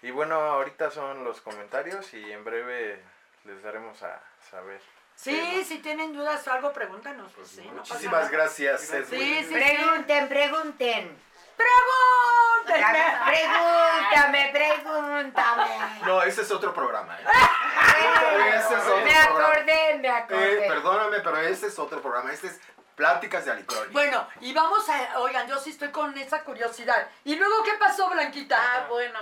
[0.02, 3.00] Y bueno, ahorita son los comentarios y en breve
[3.44, 4.80] les daremos a saber.
[5.22, 7.30] Sí, si tienen dudas o algo, pregúntanos.
[7.32, 8.28] Pues sí, no pasa muchísimas nada.
[8.30, 8.90] gracias.
[8.92, 9.20] Edwin.
[9.20, 11.18] Sí, sí, Pregunten, pregunten.
[11.56, 13.04] Pregúntenme.
[13.26, 16.00] Pregúntame, pregúntame.
[16.04, 17.18] No, ese es otro programa.
[17.20, 17.24] ¿eh?
[18.56, 19.46] Ese es otro Me programa.
[19.48, 20.66] acordé, me acordé.
[20.66, 22.32] Eh, perdóname, pero ese es otro programa.
[22.32, 22.61] Este es
[22.96, 23.88] Pláticas de Alicronia.
[23.92, 27.08] Bueno, y vamos a, oigan, yo sí estoy con esa curiosidad.
[27.24, 28.56] ¿Y luego qué pasó, Blanquita?
[28.61, 29.18] Ah, bueno.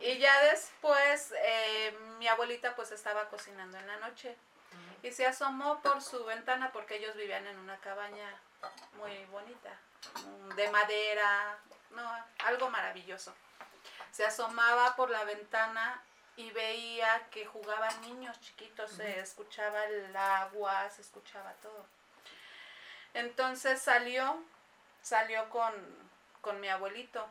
[0.00, 4.36] Y ya después eh, mi abuelita pues estaba cocinando en la noche
[5.02, 8.40] y se asomó por su ventana porque ellos vivían en una cabaña
[8.94, 9.70] muy bonita,
[10.56, 11.58] de madera,
[11.90, 13.34] no, algo maravilloso.
[14.10, 16.02] Se asomaba por la ventana
[16.36, 21.86] y veía que jugaban niños chiquitos, se escuchaba el agua, se escuchaba todo.
[23.14, 24.42] Entonces salió,
[25.02, 25.72] salió con,
[26.40, 27.26] con mi abuelito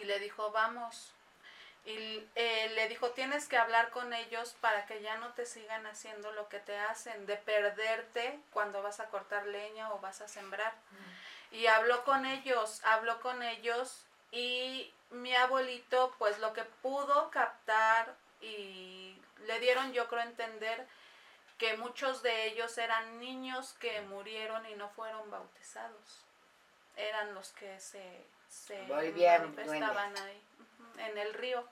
[0.00, 1.14] y le dijo, vamos.
[1.84, 5.84] Y eh, le dijo, tienes que hablar con ellos para que ya no te sigan
[5.86, 10.28] haciendo lo que te hacen, de perderte cuando vas a cortar leña o vas a
[10.28, 10.72] sembrar.
[11.50, 18.14] Y habló con ellos, habló con ellos y mi abuelito pues lo que pudo captar
[18.40, 19.16] y
[19.46, 20.86] le dieron yo creo entender
[21.58, 26.24] que muchos de ellos eran niños que murieron y no fueron bautizados.
[26.96, 30.42] Eran los que se, se manifestaban ahí
[30.98, 31.66] en el río.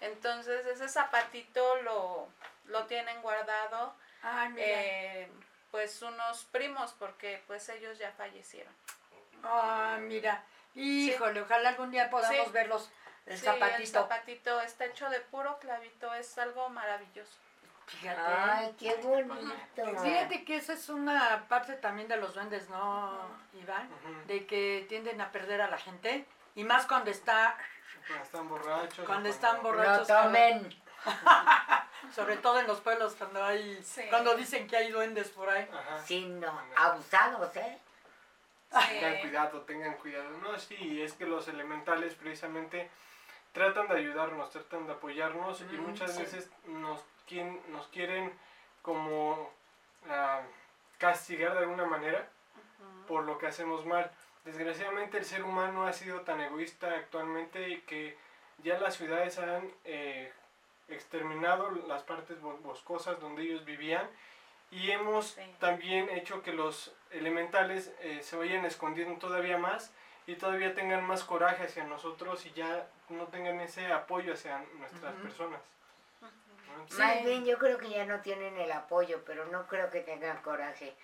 [0.00, 2.28] Entonces ese zapatito lo,
[2.66, 4.66] lo tienen guardado Ay, mira.
[4.68, 5.30] eh,
[5.70, 8.72] pues unos primos porque pues ellos ya fallecieron.
[9.42, 10.42] Ay, mira.
[10.74, 12.52] Híjole, ojalá algún día podamos Sí.
[12.52, 12.90] verlos.
[13.26, 13.76] El Sí, zapatito.
[13.78, 17.36] el zapatito está hecho de puro clavito, es algo maravilloso.
[17.86, 18.20] Fíjate.
[18.20, 19.54] Ay, qué bonito.
[20.02, 23.18] Fíjate que esa es una parte también de los duendes, ¿no,
[23.54, 23.88] Iván?
[24.26, 26.26] De que tienden a perder a la gente.
[26.54, 27.56] Y más cuando está,
[28.06, 29.06] Cuando están borrachos.
[29.06, 30.06] Cuando están No borrachos.
[30.08, 30.82] tomen.
[32.14, 34.02] sobre todo en los pueblos, cuando hay, Sí.
[34.08, 35.68] cuando dicen que hay duendes por ahí.
[35.72, 35.98] Ajá.
[36.04, 36.60] Sí, no.
[36.76, 37.78] Abusados, ¿eh?
[38.70, 40.30] Tengan cuidado, tengan cuidado.
[40.42, 42.90] No, sí, es que los elementales precisamente
[43.52, 46.22] tratan de ayudarnos, tratan de apoyarnos y Mm, muchas sí.
[46.22, 48.36] veces nos, quien, nos quieren
[48.82, 49.50] como
[50.08, 50.42] ah,
[50.98, 52.28] castigar de alguna manera
[53.06, 54.10] por lo que hacemos mal.
[54.52, 58.16] Desgraciadamente el ser humano ha sido tan egoísta actualmente que
[58.64, 60.32] ya las ciudades han eh,
[60.88, 64.08] exterminado las partes bo- boscosas donde ellos vivían
[64.70, 65.42] y hemos Sí.
[65.60, 69.92] también hecho que los elementales eh, se vayan escondiendo todavía más
[70.26, 75.14] y todavía tengan más coraje hacia nosotros y ya no tengan ese apoyo hacia nuestras
[75.16, 75.60] personas.
[76.22, 76.28] ¿no?
[76.88, 76.96] Sí.
[76.98, 80.40] Más bien yo creo que ya no tienen el apoyo, pero no creo que tengan
[80.40, 80.94] coraje,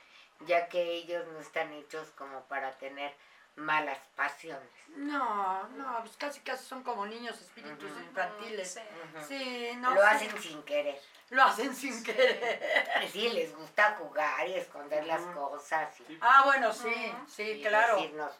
[0.47, 3.13] ya que ellos no están hechos como para tener
[3.57, 4.69] malas pasiones.
[4.97, 8.81] No, no, pues casi casi son como niños espíritus infantiles.
[9.27, 9.73] Sí.
[9.79, 9.95] No.
[9.95, 10.07] Lo sí.
[10.07, 11.01] hacen sin querer.
[11.31, 13.09] Lo hacen sin querer.
[13.11, 16.19] Sí, les gusta jugar y esconder las cosas y.
[16.21, 17.97] Ah, bueno, sí, sí, y claro.
[17.97, 18.33] decirnos,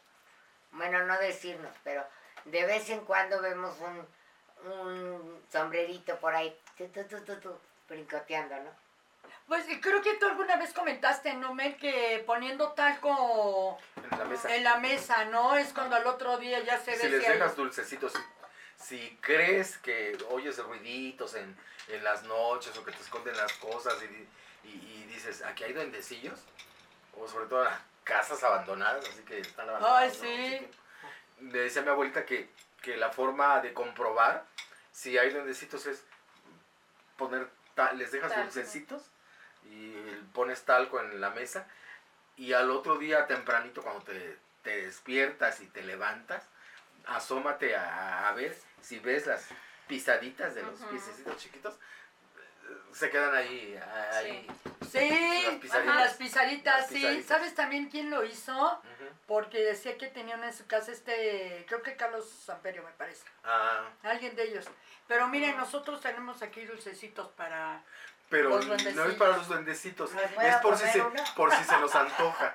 [0.73, 2.07] bueno, no decirnos, pero
[2.45, 7.59] de vez en cuando vemos un, un sombrerito por ahí, tu, tu, tu, tu, tu,
[7.89, 8.84] brincoteando, ¿no?
[9.47, 11.77] Pues y creo que tú alguna vez comentaste, ¿no, Mel?
[11.77, 13.79] Que poniendo talco
[14.11, 14.55] En la mesa.
[14.57, 15.57] en la mesa, ¿no?
[15.57, 18.13] Es cuando al otro día ya se ve si les dejas dulcecitos,
[18.77, 21.55] si, si crees que oyes ruiditos en,
[21.89, 24.71] en las noches o que te esconden las cosas y, y-
[25.03, 26.41] y dices, aquí hay duendecillos,
[27.19, 30.03] o sobre todo las casas abandonadas, así que están abandonadas.
[30.03, 30.15] Ay, ¿no?
[30.15, 30.67] sí.
[30.67, 30.71] Que
[31.53, 32.49] le decía a mi abuelita que,
[32.81, 34.45] que la forma de comprobar
[34.91, 36.03] si hay duendecitos es
[37.17, 38.45] poner, ta- les dejas Talco.
[38.45, 39.03] dulcecitos
[39.65, 39.93] y
[40.33, 41.67] pones talco en la mesa
[42.37, 46.43] y al otro día tempranito cuando te, te despiertas y te levantas,
[47.07, 49.49] asómate a, a ver si ves las
[49.87, 51.79] pisaditas de los piececitos chiquitos,
[52.93, 53.79] se quedan ahí,
[54.13, 54.47] ahí.
[54.91, 55.75] Sí, Las pisaditas.
[55.89, 56.95] ajá, las pisaditas, Las sí.
[56.95, 57.27] pisaditas.
[57.27, 58.83] ¿Sabes también quién lo hizo?
[59.27, 63.25] Porque decía que tenían en su casa este, creo que Carlos Samperio me parece.
[63.43, 64.67] Ah, Alguien de ellos.
[65.09, 67.83] Pero miren, nosotros tenemos aquí dulcecitos para...
[68.29, 71.03] pero no es para los duendecitos, ¿Me puedo es por si, se,
[71.37, 72.55] por si se nos antoja.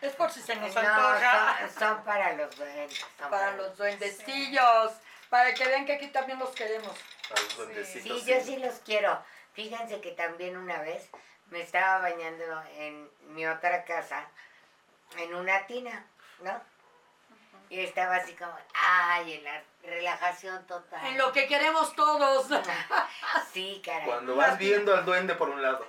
[0.00, 1.58] Es por si se nos no, antoja.
[1.68, 3.04] son, son para los duendes.
[3.18, 4.92] son Para los duendecillos.
[5.28, 6.96] Para que vean que aquí también los queremos.
[7.28, 8.22] Para los duendecitos.
[8.22, 9.22] Sí, yo sí los quiero.
[9.52, 11.10] Fíjense que también una vez
[11.50, 14.26] me estaba bañando en mi otra casa
[15.16, 16.06] en una tina,
[16.40, 16.60] ¿no?
[17.70, 21.06] Y estaba así como, ay, en la relajación total.
[21.06, 22.46] En lo que queremos todos.
[23.52, 24.06] Sí, caray.
[24.06, 25.86] Cuando vas viendo al duende por un lado.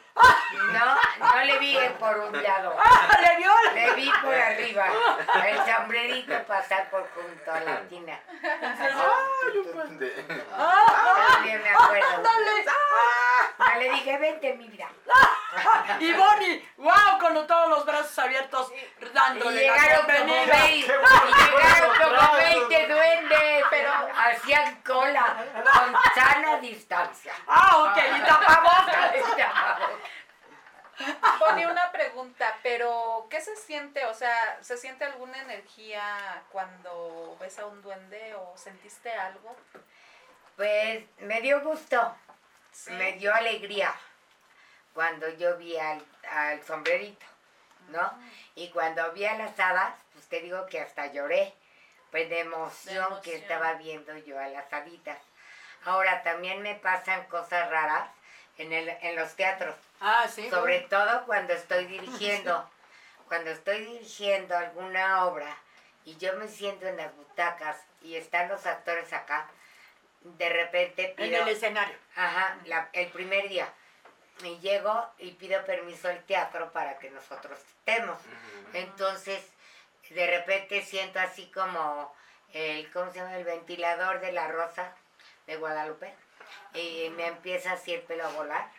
[0.74, 2.76] No, no le vi por un lado.
[2.84, 3.52] ¡Ah, le vio!
[3.74, 4.88] Le vi por arriba.
[5.46, 8.20] El sombrerito pasar por junto a la tina.
[10.00, 12.24] De- Todavía me acuerdo.
[13.60, 14.88] Ya le dije, vente, mi vida.
[16.00, 18.72] Y Bonnie, wow, con todos los brazos abiertos,
[19.02, 20.64] Y dándole la llegaron como bienvenida.
[20.64, 22.38] 20, Qué bueno, y llegaron como brazos.
[22.70, 27.34] 20 duendes, pero hacían cola con sana distancia.
[27.48, 29.14] Ah, ok, y tapabocas.
[31.40, 34.06] Bonnie, una pregunta, pero ¿qué se siente?
[34.06, 39.56] O sea, ¿se siente alguna energía cuando ves a un duende o sentiste algo?
[40.58, 42.16] Pues me dio gusto,
[42.72, 42.92] Sí.
[42.92, 43.94] me dio alegría
[44.94, 47.26] cuando yo vi al, al sombrerito,
[47.90, 48.12] ¿no?
[48.56, 51.54] Y cuando vi a las hadas, pues te digo que hasta lloré,
[52.12, 55.18] pues de emoción, De que estaba viendo yo a las haditas.
[55.86, 58.10] Ahora también me pasan cosas raras
[58.58, 59.76] en, el, en los teatros.
[60.02, 60.50] Ah, sí.
[60.50, 62.70] Sobre todo cuando estoy dirigiendo.
[63.28, 65.56] Cuando estoy dirigiendo alguna obra
[66.04, 69.48] y yo me siento en las butacas y están los actores acá,
[70.22, 71.96] de repente En el escenario.
[72.16, 73.72] Ajá, la- el primer día.
[74.44, 78.18] Y llego y pido permiso al teatro para que nosotros estemos.
[78.74, 79.46] Entonces,
[80.10, 82.14] de repente siento así como
[82.54, 83.38] el, ¿cómo se llama?
[83.38, 84.96] El ventilador de la rosa
[85.46, 86.14] de Guadalupe.
[86.74, 88.70] Y me empieza así el pelo a volar.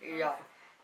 [0.00, 0.34] Y yo,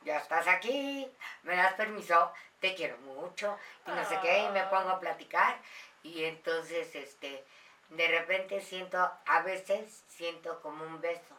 [0.05, 1.11] ya estás aquí,
[1.45, 5.57] me das permiso, te quiero mucho, y no sé qué, y me pongo a platicar.
[6.03, 7.45] Y entonces, este,
[7.91, 11.37] de repente siento, a veces siento como un beso.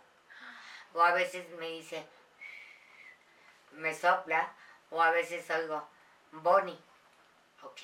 [0.93, 2.05] O a veces me dice,
[3.71, 4.53] me sopla,
[4.89, 5.87] o a veces oigo,
[6.31, 6.79] Bonnie.
[7.63, 7.81] Ok.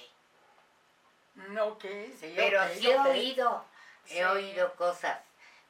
[1.35, 1.81] Mm, Ok,
[2.19, 2.33] sí.
[2.35, 3.65] Pero sí he oído,
[4.07, 4.23] he Sí.
[4.23, 5.19] oído cosas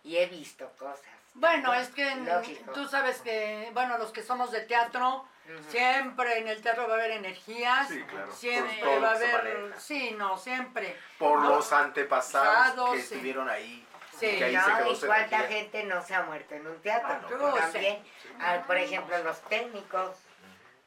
[0.04, 1.06] y he visto cosas.
[1.34, 2.72] Bueno, es que Lógico.
[2.74, 5.26] tú sabes que, bueno, los que somos de teatro,
[5.70, 7.88] siempre en el teatro va a haber energías.
[7.88, 8.32] Sí, claro.
[8.34, 9.80] Siempre Por todo va a que haber.
[9.80, 10.98] Sí, no, siempre.
[11.18, 11.50] Por No.
[11.56, 13.14] los antepasados Pasados, que sí.
[13.14, 13.88] estuvieron ahí.
[14.20, 15.58] Sí, que ahí No, se y cuánta energía.
[15.58, 17.10] gente no se ha muerto en un teatro.
[17.10, 17.54] Ah, no.
[17.54, 18.04] También,
[18.40, 20.18] ah, por ejemplo, los técnicos,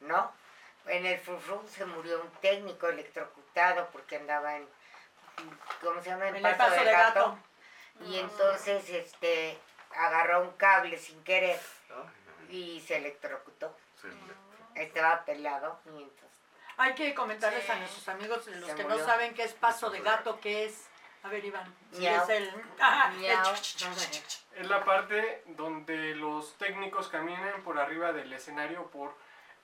[0.01, 0.31] ¿no?
[0.87, 4.67] En el Frufru se murió un técnico electrocutado porque andaba en,
[5.81, 6.27] ¿cómo se llama?
[6.29, 7.37] En el paso de gato.
[8.07, 9.57] Y entonces, este,
[9.95, 11.59] agarró un cable sin querer
[12.49, 13.75] y se electrocutó.
[14.01, 14.07] Sí.
[14.75, 16.39] Estaba pelado y entonces,
[16.77, 20.01] Hay que comentarles a nuestros amigos, los Se que no saben qué es paso de
[20.01, 20.87] gato, qué es.
[21.23, 21.73] A ver, Iván.
[21.91, 22.51] si es el.
[22.79, 29.15] ah, el Es la parte donde los técnicos caminan por arriba del escenario, por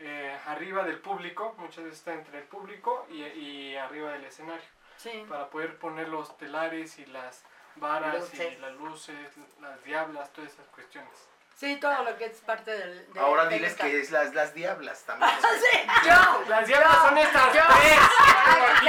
[0.03, 4.65] eh, arriba del público, muchas veces está entre el público y, y arriba del escenario,
[4.97, 5.25] Sí.
[5.29, 7.43] para poder poner los telares y las
[7.75, 8.53] varas Luces.
[8.53, 9.15] y las luces,
[9.61, 11.11] las diablas, todas esas cuestiones.
[11.55, 13.13] Sí, todo lo que es parte del.
[13.13, 15.29] de Ahora diles que es las, las diablas también.
[15.41, 15.77] Sí,
[16.07, 17.61] Yo, Las diablas son estas yo.
[17.79, 17.99] tres.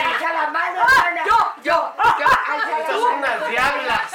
[0.05, 1.25] Alza la mano, hermana.
[1.27, 4.15] yo, yo, yo, alza Estas la son unas diablas.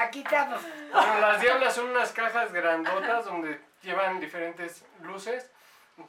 [0.00, 0.60] Aquí estamos.
[0.92, 5.50] Bueno, las diablas son unas cajas grandotas donde llevan diferentes luces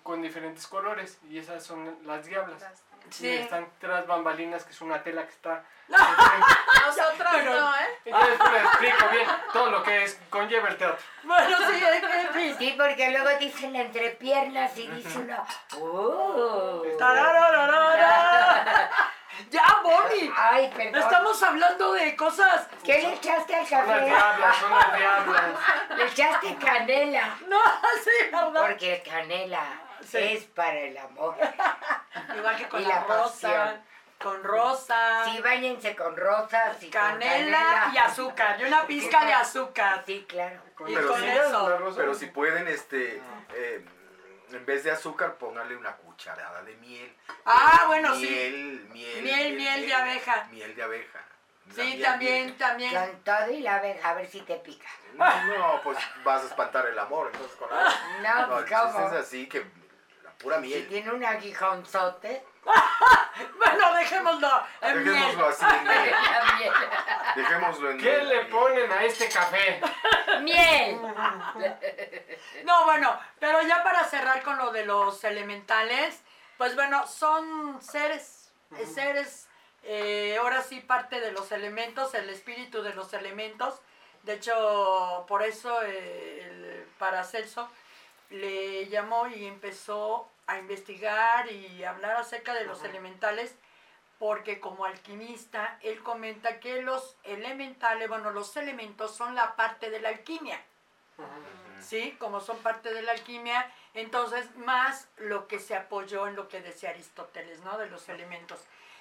[0.04, 2.64] con diferentes colores y esas son las diablas.
[3.10, 3.28] Sí.
[3.28, 5.64] Y están tras bambalinas que es una tela que está.
[5.88, 8.00] Nosotras Pero- no, ¿eh?
[8.06, 10.98] Y yo después les explico bien todo lo que es, conlleva el teatro.
[11.24, 12.56] Bueno, sí, en fin.
[12.58, 15.46] Sí, porque luego dicen entre piernas y dice uno,
[15.80, 16.84] ¡Oh!
[19.56, 20.32] Ya, Bonnie.
[20.36, 21.02] Ay, perdón.
[21.02, 22.68] Estamos hablando de cosas.
[22.84, 24.06] ¿Qué le echaste al Son las café?
[24.06, 25.44] diablas, son las diablas.
[25.98, 27.38] Le echaste canela.
[27.48, 27.60] No,
[28.04, 28.68] sí, ¿verdad?
[28.68, 29.64] Porque el canela
[30.02, 30.18] Sí.
[30.20, 31.36] es para el amor.
[32.38, 33.82] Igual que con Y la, la rosa.
[34.22, 35.24] Con rosa.
[35.26, 37.92] Sí, bañense con rosas y con canela canela.
[37.94, 38.60] y azúcar.
[38.60, 40.04] Y una pizca de azúcar.
[40.06, 40.60] Sí, claro.
[40.88, 41.78] Y Pero con eso.
[41.80, 43.22] rosa- Pero si pueden, este,
[43.54, 43.86] eh,
[44.52, 47.14] en vez de azúcar, pónganle una cucharada de miel.
[47.46, 48.22] Ah, Eh, bueno, sí.
[48.30, 50.48] miel, Miel, Miel, miel de abeja.
[50.52, 51.20] Miel de abeja.
[51.68, 52.58] La Sí, miel, también, miel.
[52.58, 52.94] también.
[52.94, 54.88] Con todo y la abeja, a ver si te pica.
[55.16, 57.84] No, pues vas a espantar el amor, entonces con la...
[58.22, 59.08] No, No, pues chiste cómo.
[59.08, 59.66] es así que
[60.24, 60.88] la pura Si miel.
[60.88, 62.44] tiene un aguijonzote.
[63.58, 64.50] Bueno, dejémoslo
[64.82, 65.14] en miel.
[65.14, 66.16] Dejémoslo así en miel.
[66.58, 66.74] Miel.
[67.36, 68.30] Dejémoslo en ¿Qué miel.
[68.30, 69.82] le ponen a este café?
[70.42, 70.98] Miel.
[72.64, 76.22] No, bueno, pero ya para cerrar con lo de los elementales,
[76.58, 79.48] pues bueno, son seres, eh, seres,
[79.84, 83.82] eh, ahora sí parte de los elementos, el espíritu de los elementos.
[84.24, 87.70] De hecho, por eso eh, el Paracelso
[88.30, 93.56] le llamó y empezó a investigar y hablar acerca de los elementales
[94.20, 100.00] porque como alquimista él comenta que los elementales, bueno, los elementos son la parte de
[100.00, 100.60] la alquimia.
[101.82, 102.16] ¿Sí?
[102.20, 106.62] Como son parte de la alquimia, entonces más lo que se apoyó en lo que
[106.62, 107.78] decía Aristóteles, ¿no?
[107.78, 108.60] De los elementos.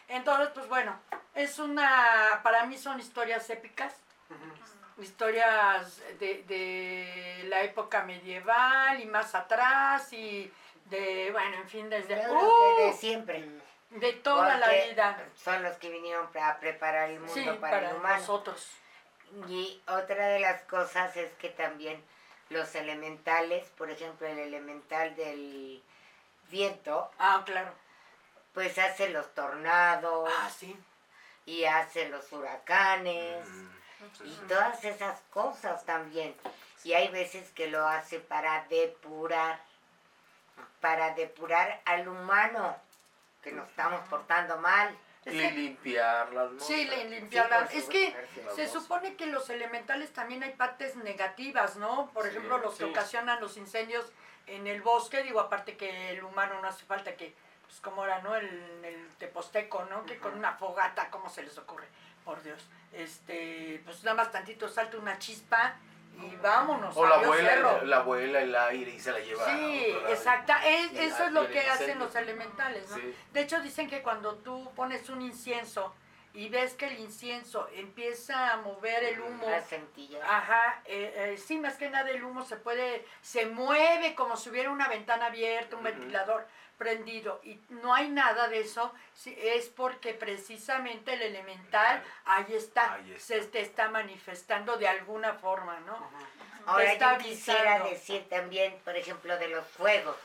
[0.08, 0.98] Entonces, pues bueno,
[1.34, 3.94] es una, para mí son historias épicas,
[4.98, 10.52] historias de, de la época medieval y más atrás y
[10.86, 12.28] de, bueno, en fin, desde...
[12.30, 12.92] ¡Uh!
[12.96, 13.48] siempre.
[13.90, 15.18] de toda la vida.
[15.42, 18.16] Son los que vinieron a preparar el mundo Sí, para, para el humano.
[18.18, 18.68] nosotros.
[19.48, 22.02] Y otra de las cosas es que también
[22.50, 25.82] los elementales, por ejemplo, el elemental del
[26.50, 27.72] viento, Ah, claro.
[28.52, 30.76] pues hace los tornados Ah, sí.
[31.46, 33.68] y hace los huracanes Mm,
[34.24, 34.40] y sí.
[34.48, 36.34] todas esas cosas también.
[36.84, 39.58] Y hay veces que lo hace para depurar,
[40.80, 42.76] para depurar al humano,
[43.42, 44.96] que nos estamos portando mal.
[45.24, 47.70] Es Y que- limpiar las Sí, limpiarlas.
[47.70, 48.14] Sí, es que
[48.54, 52.10] se supone que los elementales también hay partes negativas, ¿no?
[52.12, 52.90] Por Sí, ejemplo, los que sí.
[52.90, 54.12] ocasionan los incendios
[54.46, 57.34] en el bosque, digo, aparte que el humano no hace falta que,
[57.66, 58.36] pues como era, ¿no?
[58.36, 58.48] El,
[58.84, 60.04] el teposteco, ¿no?
[60.04, 61.86] Que con una fogata, ¿cómo se les ocurre?
[62.24, 62.62] Por Dios.
[62.92, 65.76] Este, pues nada más tantito salta una chispa
[66.22, 66.96] y vámonos.
[66.96, 67.82] O la abuela, cerro.
[67.84, 69.44] la abuela el aire y se la lleva.
[69.44, 70.66] a Sí, exacta.
[70.66, 72.96] Es- eso es lo que hacen los elementales, ¿no?
[72.96, 73.14] Sí.
[73.32, 75.94] De hecho, dicen que cuando tú pones un incienso
[76.32, 80.20] y ves que el incienso empieza a mover el humo, Las centillas.
[80.28, 84.50] ajá, eh, eh, sí, más que nada el humo se puede, se mueve como si
[84.50, 86.46] hubiera una ventana abierta, un ventilador
[86.84, 88.92] prendido y no hay nada de eso,
[89.26, 93.24] es porque precisamente el elemental ahí está, Ahí está.
[93.24, 95.96] se te está manifestando de alguna forma, ¿no?
[96.66, 97.90] Ahora está yo quisiera avisando.
[97.90, 100.16] decir también, por ejemplo, de los fuegos.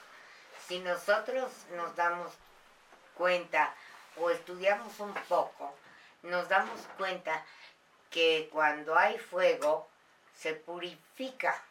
[0.68, 2.34] Si nosotros nos damos
[3.16, 3.74] cuenta
[4.18, 5.74] o estudiamos un poco,
[6.24, 7.44] nos damos cuenta
[8.10, 9.88] que cuando hay fuego
[10.36, 11.62] se purifica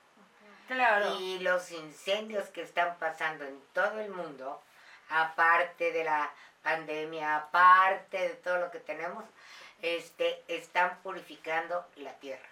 [0.67, 1.17] Claro.
[1.21, 4.63] y los incendios que están pasando en todo el mundo,
[5.11, 6.31] aparte de la
[6.63, 9.25] pandemia, aparte de todo lo que tenemos,
[9.83, 12.49] este, están purificando la tierra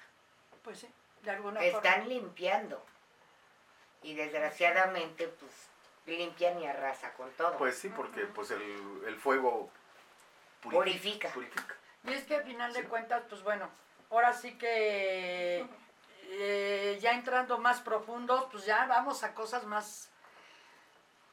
[0.63, 0.89] Pues sí,
[1.23, 1.77] de alguna forma.
[1.77, 2.85] están limpiando.
[4.03, 5.53] Y desgraciadamente, pues,
[6.07, 7.57] limpian y arrasa con todo.
[7.59, 9.69] Pues sí, porque pues el, el fuego
[10.63, 11.29] Purifica.
[11.31, 11.75] purifica.
[12.05, 13.69] Y es que al final de cuentas, pues bueno,
[14.11, 15.67] ahora sí que
[16.23, 20.09] eh, ya entrando más profundos, pues ya vamos a cosas más,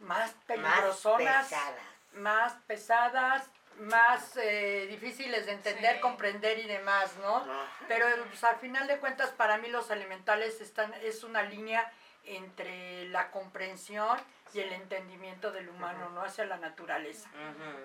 [0.03, 1.81] más más peligrosonas, pesadas.
[2.13, 3.49] más pesadas,
[3.79, 6.01] más eh, difíciles de entender, Sí.
[6.01, 7.43] comprender y demás, ¿no?
[7.87, 11.91] Pero pues, al final de cuentas, para mí los elementales están, es una línea
[12.25, 14.17] entre la comprensión
[14.53, 16.21] y el entendimiento del humano, ¿no?
[16.23, 17.29] Hacia la naturaleza.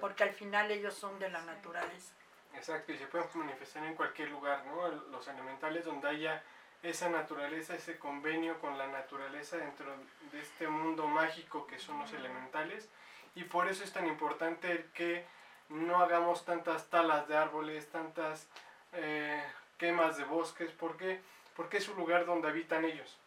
[0.00, 2.12] Porque al final ellos son de la naturaleza.
[2.54, 4.88] Exacto, y se pueden manifestar en cualquier lugar, ¿no?
[4.88, 6.42] Los elementales donde haya
[6.82, 9.86] esa naturaleza, ese convenio con la naturaleza dentro
[10.32, 12.88] de este mundo mágico que son los elementales.
[13.34, 15.24] Y por eso es tan importante que
[15.68, 18.48] no hagamos tantas talas de árboles, tantas
[18.92, 19.42] eh,
[19.76, 21.20] quemas de bosques, ¿por qué?
[21.56, 23.18] Porque es un lugar donde habitan ellos.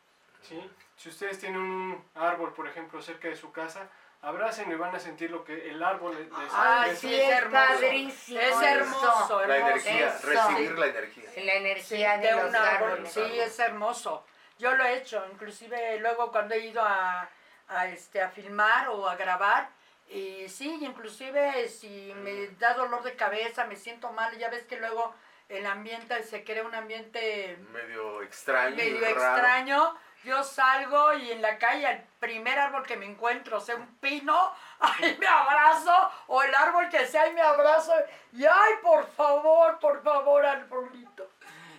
[0.42, 0.60] ¿sí?
[0.98, 3.90] Si ustedes tienen un árbol, por ejemplo, cerca de su casa,
[4.22, 7.22] abracen y van a sentir lo que el árbol les, les- Ay, les- sí, es
[7.22, 7.86] es hermoso.
[7.86, 9.88] Es hermoso, La hermoso.
[9.88, 10.28] energía, Eso.
[10.28, 11.24] recibir la energía.
[11.26, 12.92] La Sí, energía de, de los un árbol.
[12.92, 13.12] árboles.
[13.14, 14.26] Sí, es hermoso.
[14.60, 17.28] Yo lo he hecho, inclusive luego cuando he ido a,
[17.68, 19.70] a, este, a filmar o a grabar,
[20.08, 24.78] y sí, inclusive si me da dolor de cabeza, me siento mal, ya ves que
[24.78, 25.16] luego
[25.50, 28.76] el ambiente se crea un ambiente Medio extraño.
[28.76, 29.36] medio raro.
[29.36, 29.98] extraño.
[30.24, 34.54] Yo salgo y en la calle, el primer árbol que me encuentro, sea un pino,
[34.80, 37.94] ahí me abrazo, o el árbol que sea, ahí me abrazo,
[38.34, 41.28] y ay, por favor, por favor, arbolito.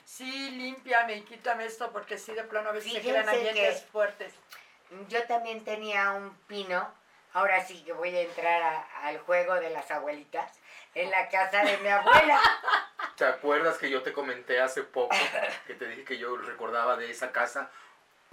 [0.05, 3.81] Sí, límpiame y quítame esto, porque sí, de plano a veces se crean Fíjense ambientes
[3.83, 4.35] que- fuertes.
[5.09, 6.87] Yo también tenía un pino.
[7.35, 10.53] Ahora sí que voy a entrar a- al juego de las abuelitas.
[10.95, 12.39] En la casa de mi abuela.
[13.17, 15.17] ¿Te acuerdas que yo te comenté hace poco
[15.67, 17.71] que te dije que yo recordaba de esa casa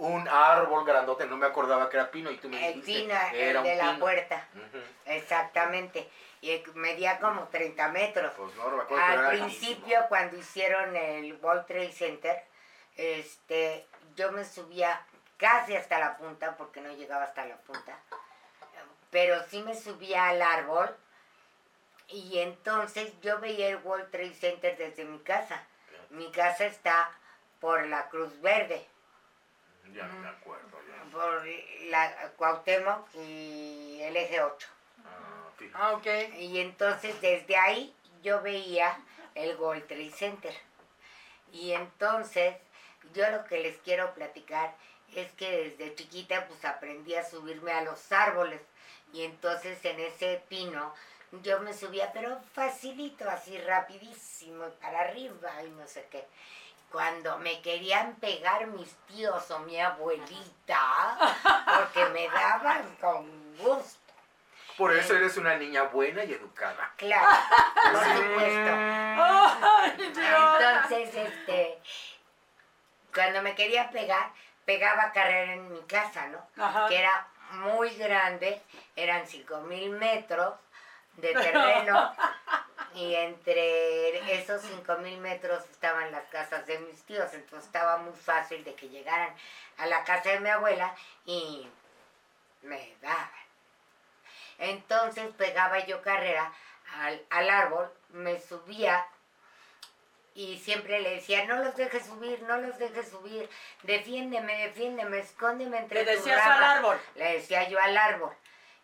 [0.00, 1.26] un árbol grandote?
[1.26, 3.72] No me acordaba que era pino y tú me El dijiste pino, el era de
[3.72, 3.98] un la pino.
[4.00, 4.48] puerta.
[5.06, 6.08] Exactamente.
[6.40, 8.32] Y medía como 30 metros.
[8.36, 9.04] Pues no, no me acuerdo.
[9.04, 12.42] Al era principio, cuando hicieron el World Trade Center,
[12.96, 13.86] este,
[14.16, 15.02] yo me subía
[15.36, 17.98] casi hasta la punta, porque no llegaba hasta la punta,
[19.10, 20.94] pero sí me subía al árbol
[22.08, 25.62] y entonces yo veía el World Trade Center desde mi casa.
[26.10, 27.10] Mi casa está
[27.60, 28.86] por la Cruz Verde.
[29.94, 30.78] Ya me acuerdo.
[30.88, 31.10] Ya.
[31.10, 31.46] por
[31.88, 34.68] la Cuauhtémoc y el eje 8.
[35.04, 35.40] Ah.
[35.74, 36.06] Ah, ok.
[36.38, 38.98] Y entonces desde ahí yo veía
[39.34, 40.54] el World Trade Center.
[41.52, 42.56] Y entonces
[43.14, 44.74] yo lo que les quiero platicar
[45.14, 48.60] es que desde chiquita pues aprendí a subirme a los árboles.
[49.12, 50.94] Y entonces en ese pino
[51.42, 56.26] yo me subía, pero facilito, así rapidísimo, y para arriba y no sé qué.
[56.90, 61.16] Cuando me querían pegar mis tíos o mi abuelita,
[61.76, 63.98] porque me daban con gusto.
[64.76, 66.92] Por eso eres una niña buena y educada.
[66.96, 67.28] Claro,
[67.92, 68.72] por supuesto.
[70.02, 71.78] Entonces, este,
[73.14, 74.32] cuando me quería pegar,
[74.64, 76.46] pegaba carrera en mi casa, ¿no?
[76.62, 76.88] Ajá.
[76.88, 78.62] Que era muy grande,
[78.96, 80.54] eran cinco mil metros
[81.20, 82.12] de terreno
[82.94, 88.12] y entre esos cinco mil metros estaban las casas de mis tíos, entonces estaba muy
[88.14, 89.34] fácil de que llegaran
[89.78, 90.94] a la casa de mi abuela
[91.24, 91.68] y
[92.62, 93.30] me daban.
[94.58, 96.52] Entonces pegaba yo carrera
[96.98, 99.06] al, al árbol, me subía
[100.34, 103.48] y siempre le decía, no los dejes subir, no los dejes subir,
[103.82, 106.76] defiéndeme, defiéndeme, escóndeme entre Le decías al ramas".
[106.76, 107.00] árbol.
[107.14, 108.34] Le decía yo al árbol.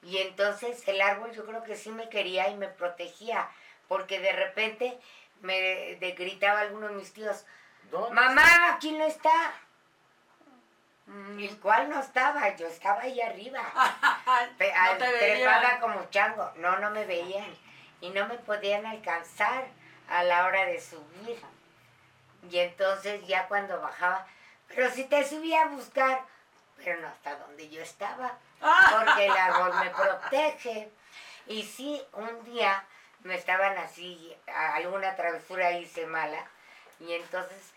[0.03, 3.49] Y entonces el árbol yo creo que sí me quería y me protegía,
[3.89, 4.99] porque de repente
[5.41, 7.45] me de- gritaba alguno de mis tíos,
[7.91, 9.53] ¿Dónde mamá, aquí no está.
[11.39, 13.61] El cual no estaba, yo estaba ahí arriba.
[14.59, 16.51] Pe- No trepada como chango.
[16.57, 17.47] No, no me veían.
[18.01, 19.67] Y no me podían alcanzar
[20.09, 21.41] a la hora de subir.
[22.51, 24.27] Y entonces ya cuando bajaba,
[24.69, 26.21] pero si te subía a buscar,
[26.77, 30.91] pero no hasta donde yo estaba, porque el árbol me protege.
[31.47, 32.85] Y sí, un día
[33.23, 36.45] me estaban así, alguna travesura hice mala,
[37.01, 37.73] y entonces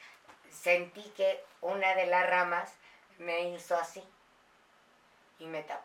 [0.52, 2.74] sentí que una de las ramas
[3.18, 4.04] me hizo así
[5.40, 5.84] y me tapó.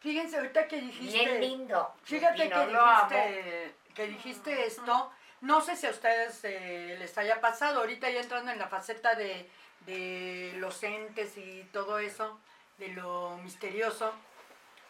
[0.00, 1.18] Fíjense, ahorita que dijiste...
[1.18, 1.94] Bien lindo.
[2.04, 7.80] Fíjate que dijiste, que dijiste esto, no sé si a ustedes eh, les haya pasado,
[7.80, 9.50] ahorita ya entrando en la faceta de,
[9.86, 12.38] de los entes y todo eso,
[12.78, 14.12] de lo misterioso.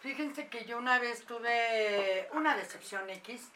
[0.01, 3.51] Fíjense que yo una vez tuve una decepción X,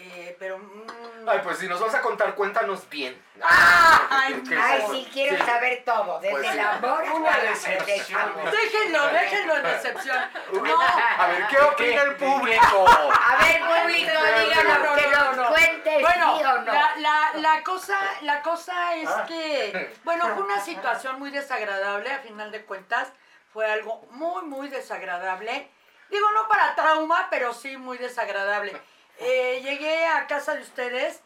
[0.00, 0.58] eh, pero...
[0.58, 3.20] mm, Ay, pues si nos vas a contar, cuéntanos bien.
[3.42, 5.42] Ay, ¿qué- qué- Ay, cómo- sí, quiero sí.
[5.44, 6.52] saber todo, desde Pues sí.
[6.52, 8.32] el amor Una decepción.
[8.50, 10.18] Déjenlo, déjenlo en decepción.
[10.52, 12.86] No, A ver, ¿qué opina el público?
[12.88, 15.48] A ver, público, No, díganos no, que no, nos no.
[15.48, 16.72] cuentes, Bueno, sí o no.
[16.72, 19.24] la, la, la cosa, la cosa es Ah.
[19.26, 23.12] que, bueno, fue una situación muy desagradable, a final de cuentas,
[23.52, 25.70] fue algo muy, muy desagradable.
[26.10, 28.80] Digo, no para trauma, pero sí muy desagradable.
[29.18, 31.20] Eh, llegué a casa de ustedes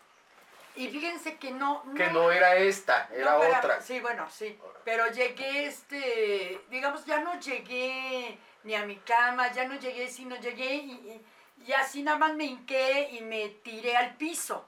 [0.75, 1.85] y fíjense que no...
[1.95, 3.81] Que no era esta, era no, otra.
[3.83, 4.59] Sí, bueno, sí.
[4.85, 10.37] Pero llegué, este, digamos, ya no llegué ni a mi cama, ya no llegué, sino
[10.37, 11.23] llegué y,
[11.77, 14.67] así nada más me hinqué y me tiré al piso.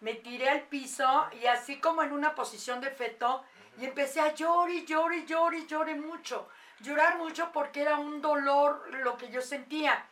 [0.00, 3.42] Me tiré al piso y así como en una posición de feto
[3.78, 6.48] y empecé a llorar y llorar y llorar y lloré mucho.
[6.80, 10.04] Llorar mucho porque era un dolor lo que yo sentía.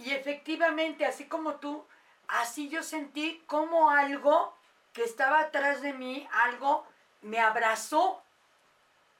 [0.00, 1.84] Y efectivamente, así como tú,
[2.26, 4.54] así yo sentí como algo
[4.94, 6.86] que estaba atrás de mí, algo
[7.20, 8.22] me abrazó,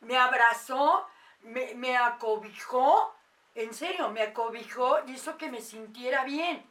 [0.00, 1.06] me abrazó,
[1.42, 3.14] me, me acobijó,
[3.54, 6.64] en serio, me acobijó y hizo que me sintiera bien.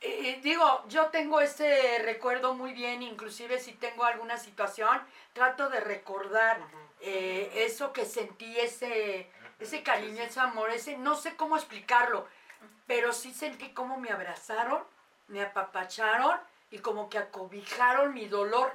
[0.00, 5.00] Eh, eh, digo, yo tengo ese recuerdo muy bien, inclusive si tengo alguna situación,
[5.32, 6.60] trato de recordar
[7.00, 9.28] eh, eso que sentí, ese,
[9.58, 12.28] ese cariño, ese amor, ese, no sé cómo explicarlo,
[12.86, 14.82] pero sí sentí como me abrazaron,
[15.28, 16.38] me apapacharon
[16.70, 18.74] y como que acobijaron mi dolor,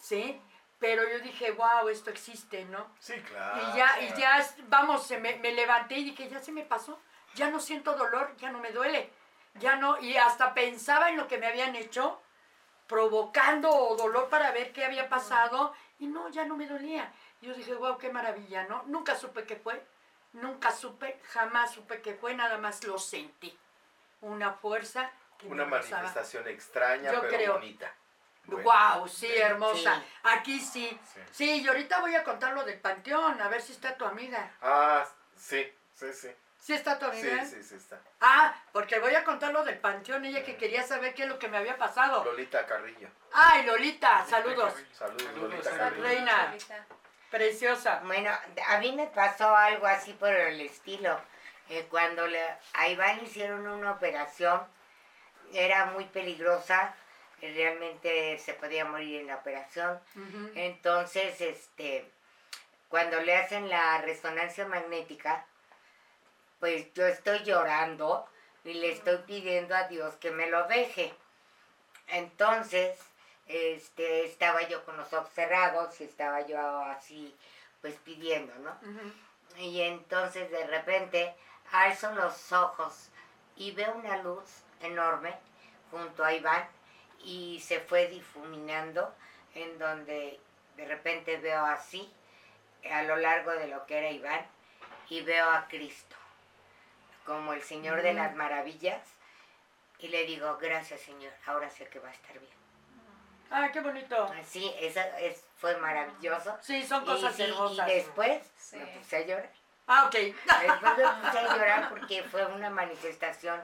[0.00, 0.40] ¿sí?
[0.78, 2.86] Pero yo dije, wow, esto existe, ¿no?
[3.00, 3.60] Sí, claro.
[3.60, 7.00] Y ya, y ya, vamos, se me, me levanté y dije, ya se me pasó,
[7.34, 9.10] ya no siento dolor, ya no me duele,
[9.54, 12.20] ya no, y hasta pensaba en lo que me habían hecho,
[12.86, 17.12] provocando dolor para ver qué había pasado, y no, ya no me dolía.
[17.40, 18.82] Yo dije, wow, qué maravilla, ¿no?
[18.86, 19.84] Nunca supe qué fue,
[20.32, 23.56] nunca supe, jamás supe qué fue, nada más lo sentí.
[24.20, 27.52] Una fuerza que Una manifestación extraña, Yo pero creo.
[27.54, 27.92] bonita.
[28.44, 28.68] Bueno.
[28.70, 29.96] Wow, sí, hermosa.
[29.96, 30.06] Sí.
[30.24, 31.00] Aquí sí.
[31.14, 31.20] Sí.
[31.30, 34.50] Sí, y ahorita voy a contar lo del panteón, a ver si está tu amiga.
[34.62, 35.06] Ah,
[35.36, 36.30] sí, sí, sí.
[36.58, 37.44] ¿Sí está tu Sí, amiga?
[37.44, 38.00] sí, sí está.
[38.20, 41.38] Ah, porque voy a contar lo del panteón, ella que quería saber qué es lo
[41.38, 42.24] que me había pasado.
[42.24, 43.08] Lolita Carrillo.
[43.32, 44.74] Ay, Lolita, saludos.
[44.92, 45.76] Saludos, Saludos, Lolita.
[45.78, 46.02] Carrillo.
[46.02, 46.46] Reina.
[46.48, 46.86] Ahorita.
[47.30, 48.00] Preciosa.
[48.04, 48.30] Bueno,
[48.68, 51.20] a mí me pasó algo así por el estilo.
[51.68, 52.40] Eh, cuando le,
[52.72, 54.62] a Iván hicieron una operación,
[55.52, 56.94] era muy peligrosa,
[57.42, 60.00] eh, realmente se podía morir en la operación.
[60.54, 62.10] Entonces, este,
[62.88, 65.44] cuando le hacen la resonancia magnética,
[66.60, 68.26] pues yo estoy llorando
[68.64, 71.14] y le estoy pidiendo a Dios que me lo deje.
[72.08, 72.98] Entonces,
[73.48, 77.34] este, estaba yo con los ojos cerrados y estaba yo así,
[77.80, 78.76] pues pidiendo, ¿no?
[79.58, 81.34] Y entonces de repente
[81.72, 83.08] alzo los ojos
[83.56, 84.44] y veo una luz
[84.80, 85.34] enorme
[85.90, 86.66] junto a Iván
[87.24, 89.14] y se fue difuminando
[89.54, 90.38] en donde
[90.76, 92.12] de repente veo así
[92.90, 94.46] a lo largo de lo que era Iván
[95.08, 96.14] y veo a Cristo
[97.26, 98.16] como el Señor de Mm.
[98.16, 99.02] las maravillas
[99.98, 102.57] y le digo gracias Señor ahora sé que va a estar bien
[103.50, 104.24] Ah, qué bonito.
[104.40, 107.88] así eso es, fue maravilloso Sí, son cosas y, sí, hermosas.
[107.88, 108.76] y después Sí.
[108.76, 109.50] me puse a llorar
[109.90, 110.12] Ah, ok.
[110.12, 113.58] Después me puse a llorar porque fue una manifestación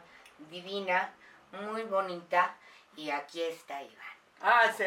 [0.50, 1.12] divina,
[1.52, 2.56] muy bonita,
[2.96, 3.98] y aquí está Iván.
[4.40, 4.84] Ah, sí.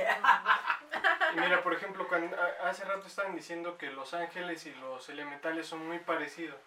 [1.35, 5.67] Y mira, por ejemplo, cuando, hace rato estaban diciendo que los ángeles y los elementales
[5.67, 6.57] son muy parecidos.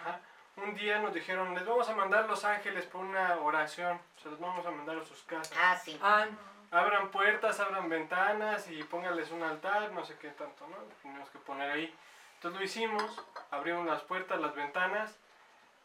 [0.00, 0.20] Ajá.
[0.56, 4.40] Un día nos dijeron, les vamos a mandar los ángeles por una oración, se los
[4.40, 5.52] vamos a mandar a sus casas.
[5.58, 5.98] Ah, sí.
[6.02, 6.26] Ah,
[6.70, 10.76] Abran puertas, abran ventanas y pónganles un altar, no sé qué tanto, ¿no?
[11.02, 11.94] Tenemos que poner ahí.
[12.34, 15.16] Entonces lo hicimos, abrimos las puertas, las ventanas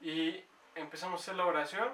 [0.02, 0.44] y
[0.76, 1.90] empezamos a hacer la oración.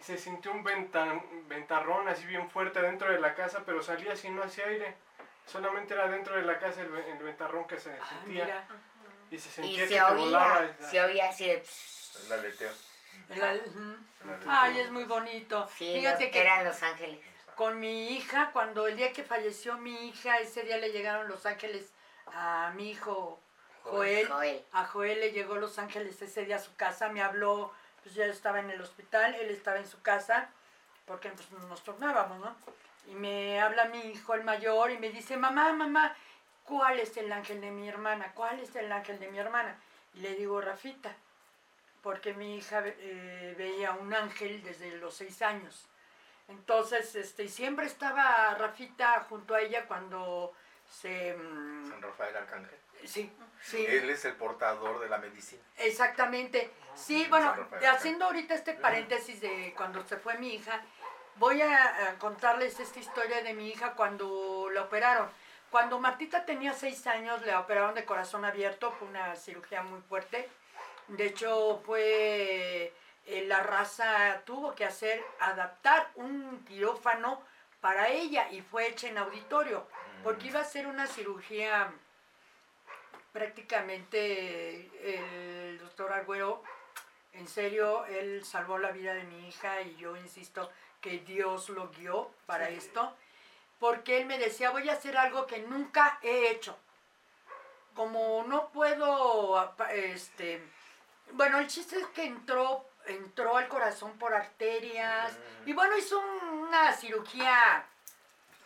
[0.00, 4.30] Se sintió un ventan, ventarrón así bien fuerte dentro de la casa, pero salía así,
[4.30, 4.94] no hacía aire.
[5.46, 8.44] Solamente era dentro de la casa el, ve- el ventarrón que se ah, sentía.
[8.44, 8.66] mira.
[9.30, 10.68] Y se Y sentía que se te volaba.
[10.80, 11.64] se oía así de...
[12.26, 12.70] El aleteo.
[13.30, 13.72] El aleteo.
[14.48, 15.68] Ay, es muy bonito.
[15.76, 17.20] Sí, Fíjate los- que eran los ángeles.
[17.56, 21.46] Con mi hija, cuando el día que falleció mi hija, ese día le llegaron los
[21.46, 21.90] ángeles
[22.26, 23.40] a mi hijo
[23.82, 24.28] Joel.
[24.28, 24.64] Joel.
[24.72, 28.26] A Joel le llegó Los Ángeles ese día a su casa, me habló, pues ya
[28.26, 30.50] estaba en el hospital, él estaba en su casa,
[31.06, 32.56] porque pues nos tornábamos, ¿no?
[33.08, 36.16] Y me habla mi hijo el mayor y me dice, mamá, mamá,
[36.64, 38.32] ¿cuál es el ángel de mi hermana?
[38.34, 39.78] ¿Cuál es el ángel de mi hermana?
[40.14, 41.14] Y le digo, Rafita,
[42.02, 45.86] porque mi hija eh, veía un ángel desde los seis años.
[46.48, 50.52] Entonces, este, siempre estaba Rafita junto a ella cuando
[50.88, 51.34] se...
[51.34, 52.78] mm, San Rafael Arcángel.
[53.04, 53.30] Sí,
[53.60, 53.84] sí.
[53.86, 55.62] Él es el portador de la medicina.
[55.76, 56.70] Exactamente.
[56.94, 57.54] Sí, San bueno,
[57.90, 60.80] haciendo ahorita este paréntesis de cuando se fue mi hija,
[61.36, 65.28] voy a, a contarles esta historia de mi hija cuando la operaron.
[65.70, 70.48] Cuando Martita tenía seis años, la operaron de corazón abierto, fue una cirugía muy fuerte.
[71.08, 72.92] De hecho, fue
[73.26, 77.42] eh, la raza tuvo que hacer, adaptar un quirófano
[77.80, 79.86] para ella y fue hecha en auditorio,
[80.24, 81.92] porque iba a ser una cirugía
[83.32, 86.62] prácticamente el doctor Arguero,
[87.32, 90.70] en serio, él salvó la vida de mi hija y yo insisto
[91.02, 93.14] que Dios lo guió para esto,
[93.78, 96.76] porque él me decía, voy a hacer algo que nunca he hecho.
[97.94, 100.62] Como no puedo, apa- este,
[101.32, 106.18] bueno, el chiste es que entró, entró al corazón por arterias y bueno, hizo
[106.52, 107.84] una cirugía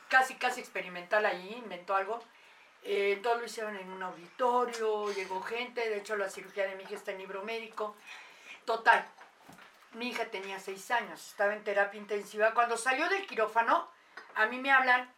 [0.09, 2.22] casi, casi experimental ahí, inventó algo.
[2.82, 6.84] Eh, todo lo hicieron en un auditorio, llegó gente, de hecho la cirugía de mi
[6.84, 7.95] hija está en libro médico.
[8.64, 9.07] Total,
[9.93, 12.55] mi hija tenía seis años, estaba en terapia intensiva.
[12.55, 13.88] Cuando salió del quirófano,
[14.34, 15.12] a mí me hablan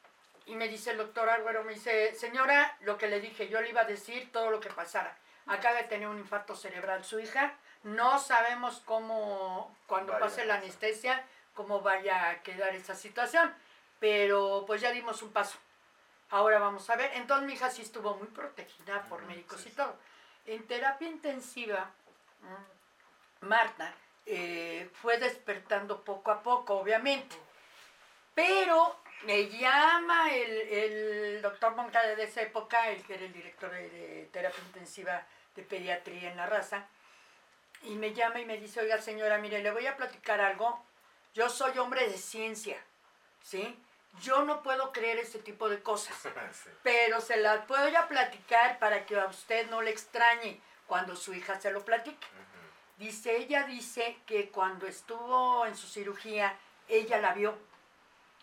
[0.47, 3.69] y me dice el doctor Álvaro, me dice, señora, lo que le dije, yo le
[3.69, 5.17] iba a decir todo lo que pasara.
[5.47, 7.55] Acaba de tener un infarto cerebral su hija,
[7.85, 10.25] no sabemos cómo, cuando Vaya.
[10.25, 11.25] pase la anestesia,
[11.55, 13.53] cómo vaya a quedar esa situación.
[14.01, 15.59] Pero pues ya dimos un paso.
[16.31, 17.11] Ahora vamos a ver.
[17.15, 19.95] Entonces mi hija sí estuvo muy protegida por Mm, médicos y todo.
[20.47, 21.91] En terapia intensiva,
[22.41, 23.93] mm, Marta
[24.27, 27.37] eh, fue despertando poco a poco, obviamente.
[28.35, 33.71] Pero me llama el, el doctor Moncada de esa época, el que era el director
[33.71, 35.25] de, de terapia intensiva
[35.55, 36.87] de pediatría en la raza,
[37.85, 40.85] y me llama y me dice, oiga señora, mire, le voy a platicar algo.
[41.35, 42.77] Yo soy hombre de ciencia,
[43.43, 43.79] ¿sí?
[44.21, 46.15] Yo no puedo creer ese tipo de cosas
[46.53, 46.69] Sí.
[46.83, 51.33] pero se las puedo ya platicar para que a usted no le extrañe cuando su
[51.33, 52.27] hija se lo platique.
[52.99, 56.57] Dice, ella dice que cuando estuvo en su cirugía,
[56.89, 57.59] ella la vio.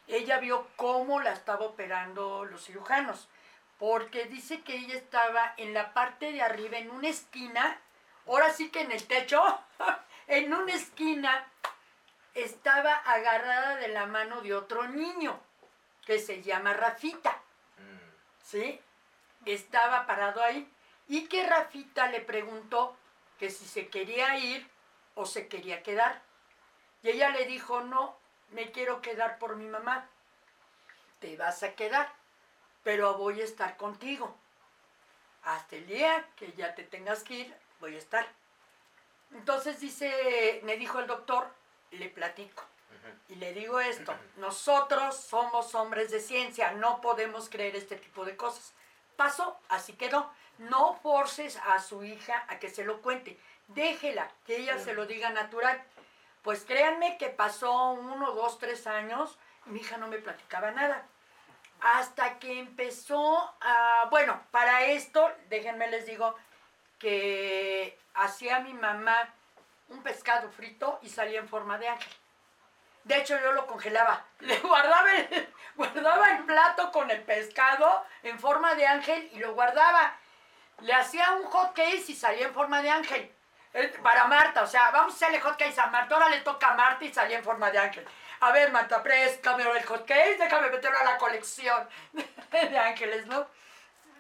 [0.07, 3.29] Ella vio cómo la estaba operando los cirujanos,
[3.77, 7.79] porque dice que ella estaba en la parte de arriba, en una esquina,
[8.29, 9.41] ahora sí que en el techo,
[10.27, 11.47] en una esquina,
[12.33, 15.39] estaba agarrada de la mano de otro niño,
[16.05, 17.41] que se llama Rafita.
[18.43, 18.79] ¿sí?
[19.45, 20.67] Estaba parado ahí
[21.07, 22.95] y que Rafita le preguntó
[23.37, 24.69] que si se quería ir
[25.15, 26.21] o se quería quedar.
[27.03, 28.17] Y ella le dijo, no,
[28.51, 30.09] me quiero quedar por mi mamá.
[31.19, 32.11] Te vas a quedar,
[32.83, 34.35] pero voy a estar contigo.
[35.43, 38.27] hasta el día que ya te tengas que ir, voy a estar.
[39.33, 41.47] Entonces dice, me dijo el doctor,
[41.91, 42.63] le platico.
[43.27, 48.35] Y le digo esto, nosotros somos hombres de ciencia, no podemos creer este tipo de
[48.35, 48.73] cosas.
[49.15, 50.31] Pasó, así quedó.
[50.57, 53.39] No forces a su hija a que se lo cuente.
[53.67, 55.81] Déjela, que ella se lo diga natural.
[56.41, 61.05] Pues créanme que pasó uno, dos, tres años y mi hija no me platicaba nada.
[61.81, 64.07] Hasta que empezó a...
[64.09, 66.35] Bueno, para esto, déjenme les digo
[66.99, 69.33] que hacía mi mamá
[69.87, 72.13] un pescado frito y salía en forma de ángel.
[73.03, 74.23] De hecho, yo lo congelaba.
[74.39, 79.53] Le guardaba el, guardaba el plato con el pescado en forma de ángel y lo
[79.53, 80.15] guardaba.
[80.81, 83.31] Le hacía un hot case y salía en forma de ángel.
[83.73, 86.15] Eh, Para Marta, o sea, vamos a hacerle hot case a Marta.
[86.15, 88.05] Ahora le toca a Marta y salía en forma de ángel.
[88.41, 91.89] A ver, Marta, préstame el hot case, déjame meterlo a la colección
[92.51, 93.47] de ángeles, ¿no?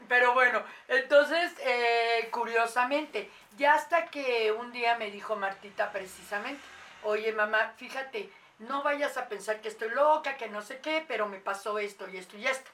[0.09, 6.61] Pero bueno, entonces, eh, curiosamente, ya hasta que un día me dijo Martita precisamente,
[7.03, 11.27] oye mamá, fíjate, no vayas a pensar que estoy loca, que no sé qué, pero
[11.27, 12.71] me pasó esto y esto y esto.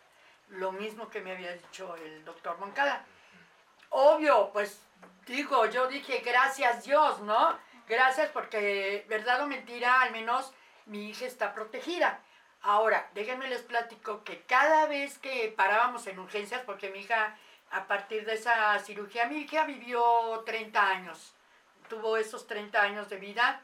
[0.47, 3.05] Lo mismo que me había dicho el doctor Moncada.
[3.89, 4.79] Obvio, pues
[5.27, 7.59] digo, yo dije, gracias Dios, ¿no?
[7.89, 10.53] Gracias porque, verdad o mentira, al menos
[10.86, 12.21] mi hija está protegida.
[12.68, 17.38] Ahora, déjenme les platico que cada vez que parábamos en urgencias, porque mi hija,
[17.70, 20.01] a partir de esa cirugía, mi hija vivió
[20.47, 21.36] 30 años,
[21.89, 23.61] tuvo esos 30 años de vida,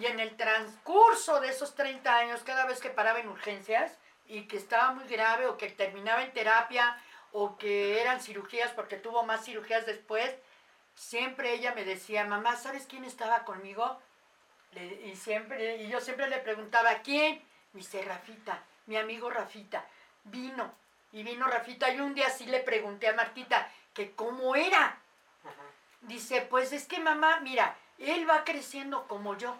[0.00, 3.96] y en el transcurso de esos 30 años, cada vez que paraba en urgencias
[4.26, 7.00] y que estaba muy grave o que terminaba en terapia
[7.30, 10.34] o que eran cirugías porque tuvo más cirugías después,
[10.96, 14.00] siempre ella me decía, mamá, ¿sabes quién estaba conmigo?
[15.04, 17.40] Y, siempre, y yo siempre le preguntaba, ¿quién?
[17.76, 19.84] Me dice, Rafita, mi amigo Rafita,
[20.24, 20.72] vino.
[21.12, 24.98] Y vino Rafita y un día sí le pregunté a Martita que cómo era.
[26.00, 29.54] Dice, pues es que mamá, mira, él va creciendo como yo.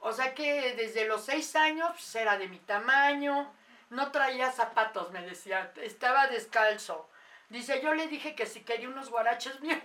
[0.00, 3.52] O sea que desde los seis años pues, era de mi tamaño,
[3.90, 7.10] no traía zapatos, me decía, estaba descalzo.
[7.50, 9.82] Dice, yo le dije que si quería unos guaraches míos.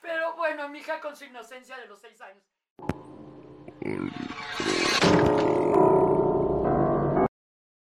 [0.00, 2.44] Pero bueno, mi hija con su inocencia de los seis años.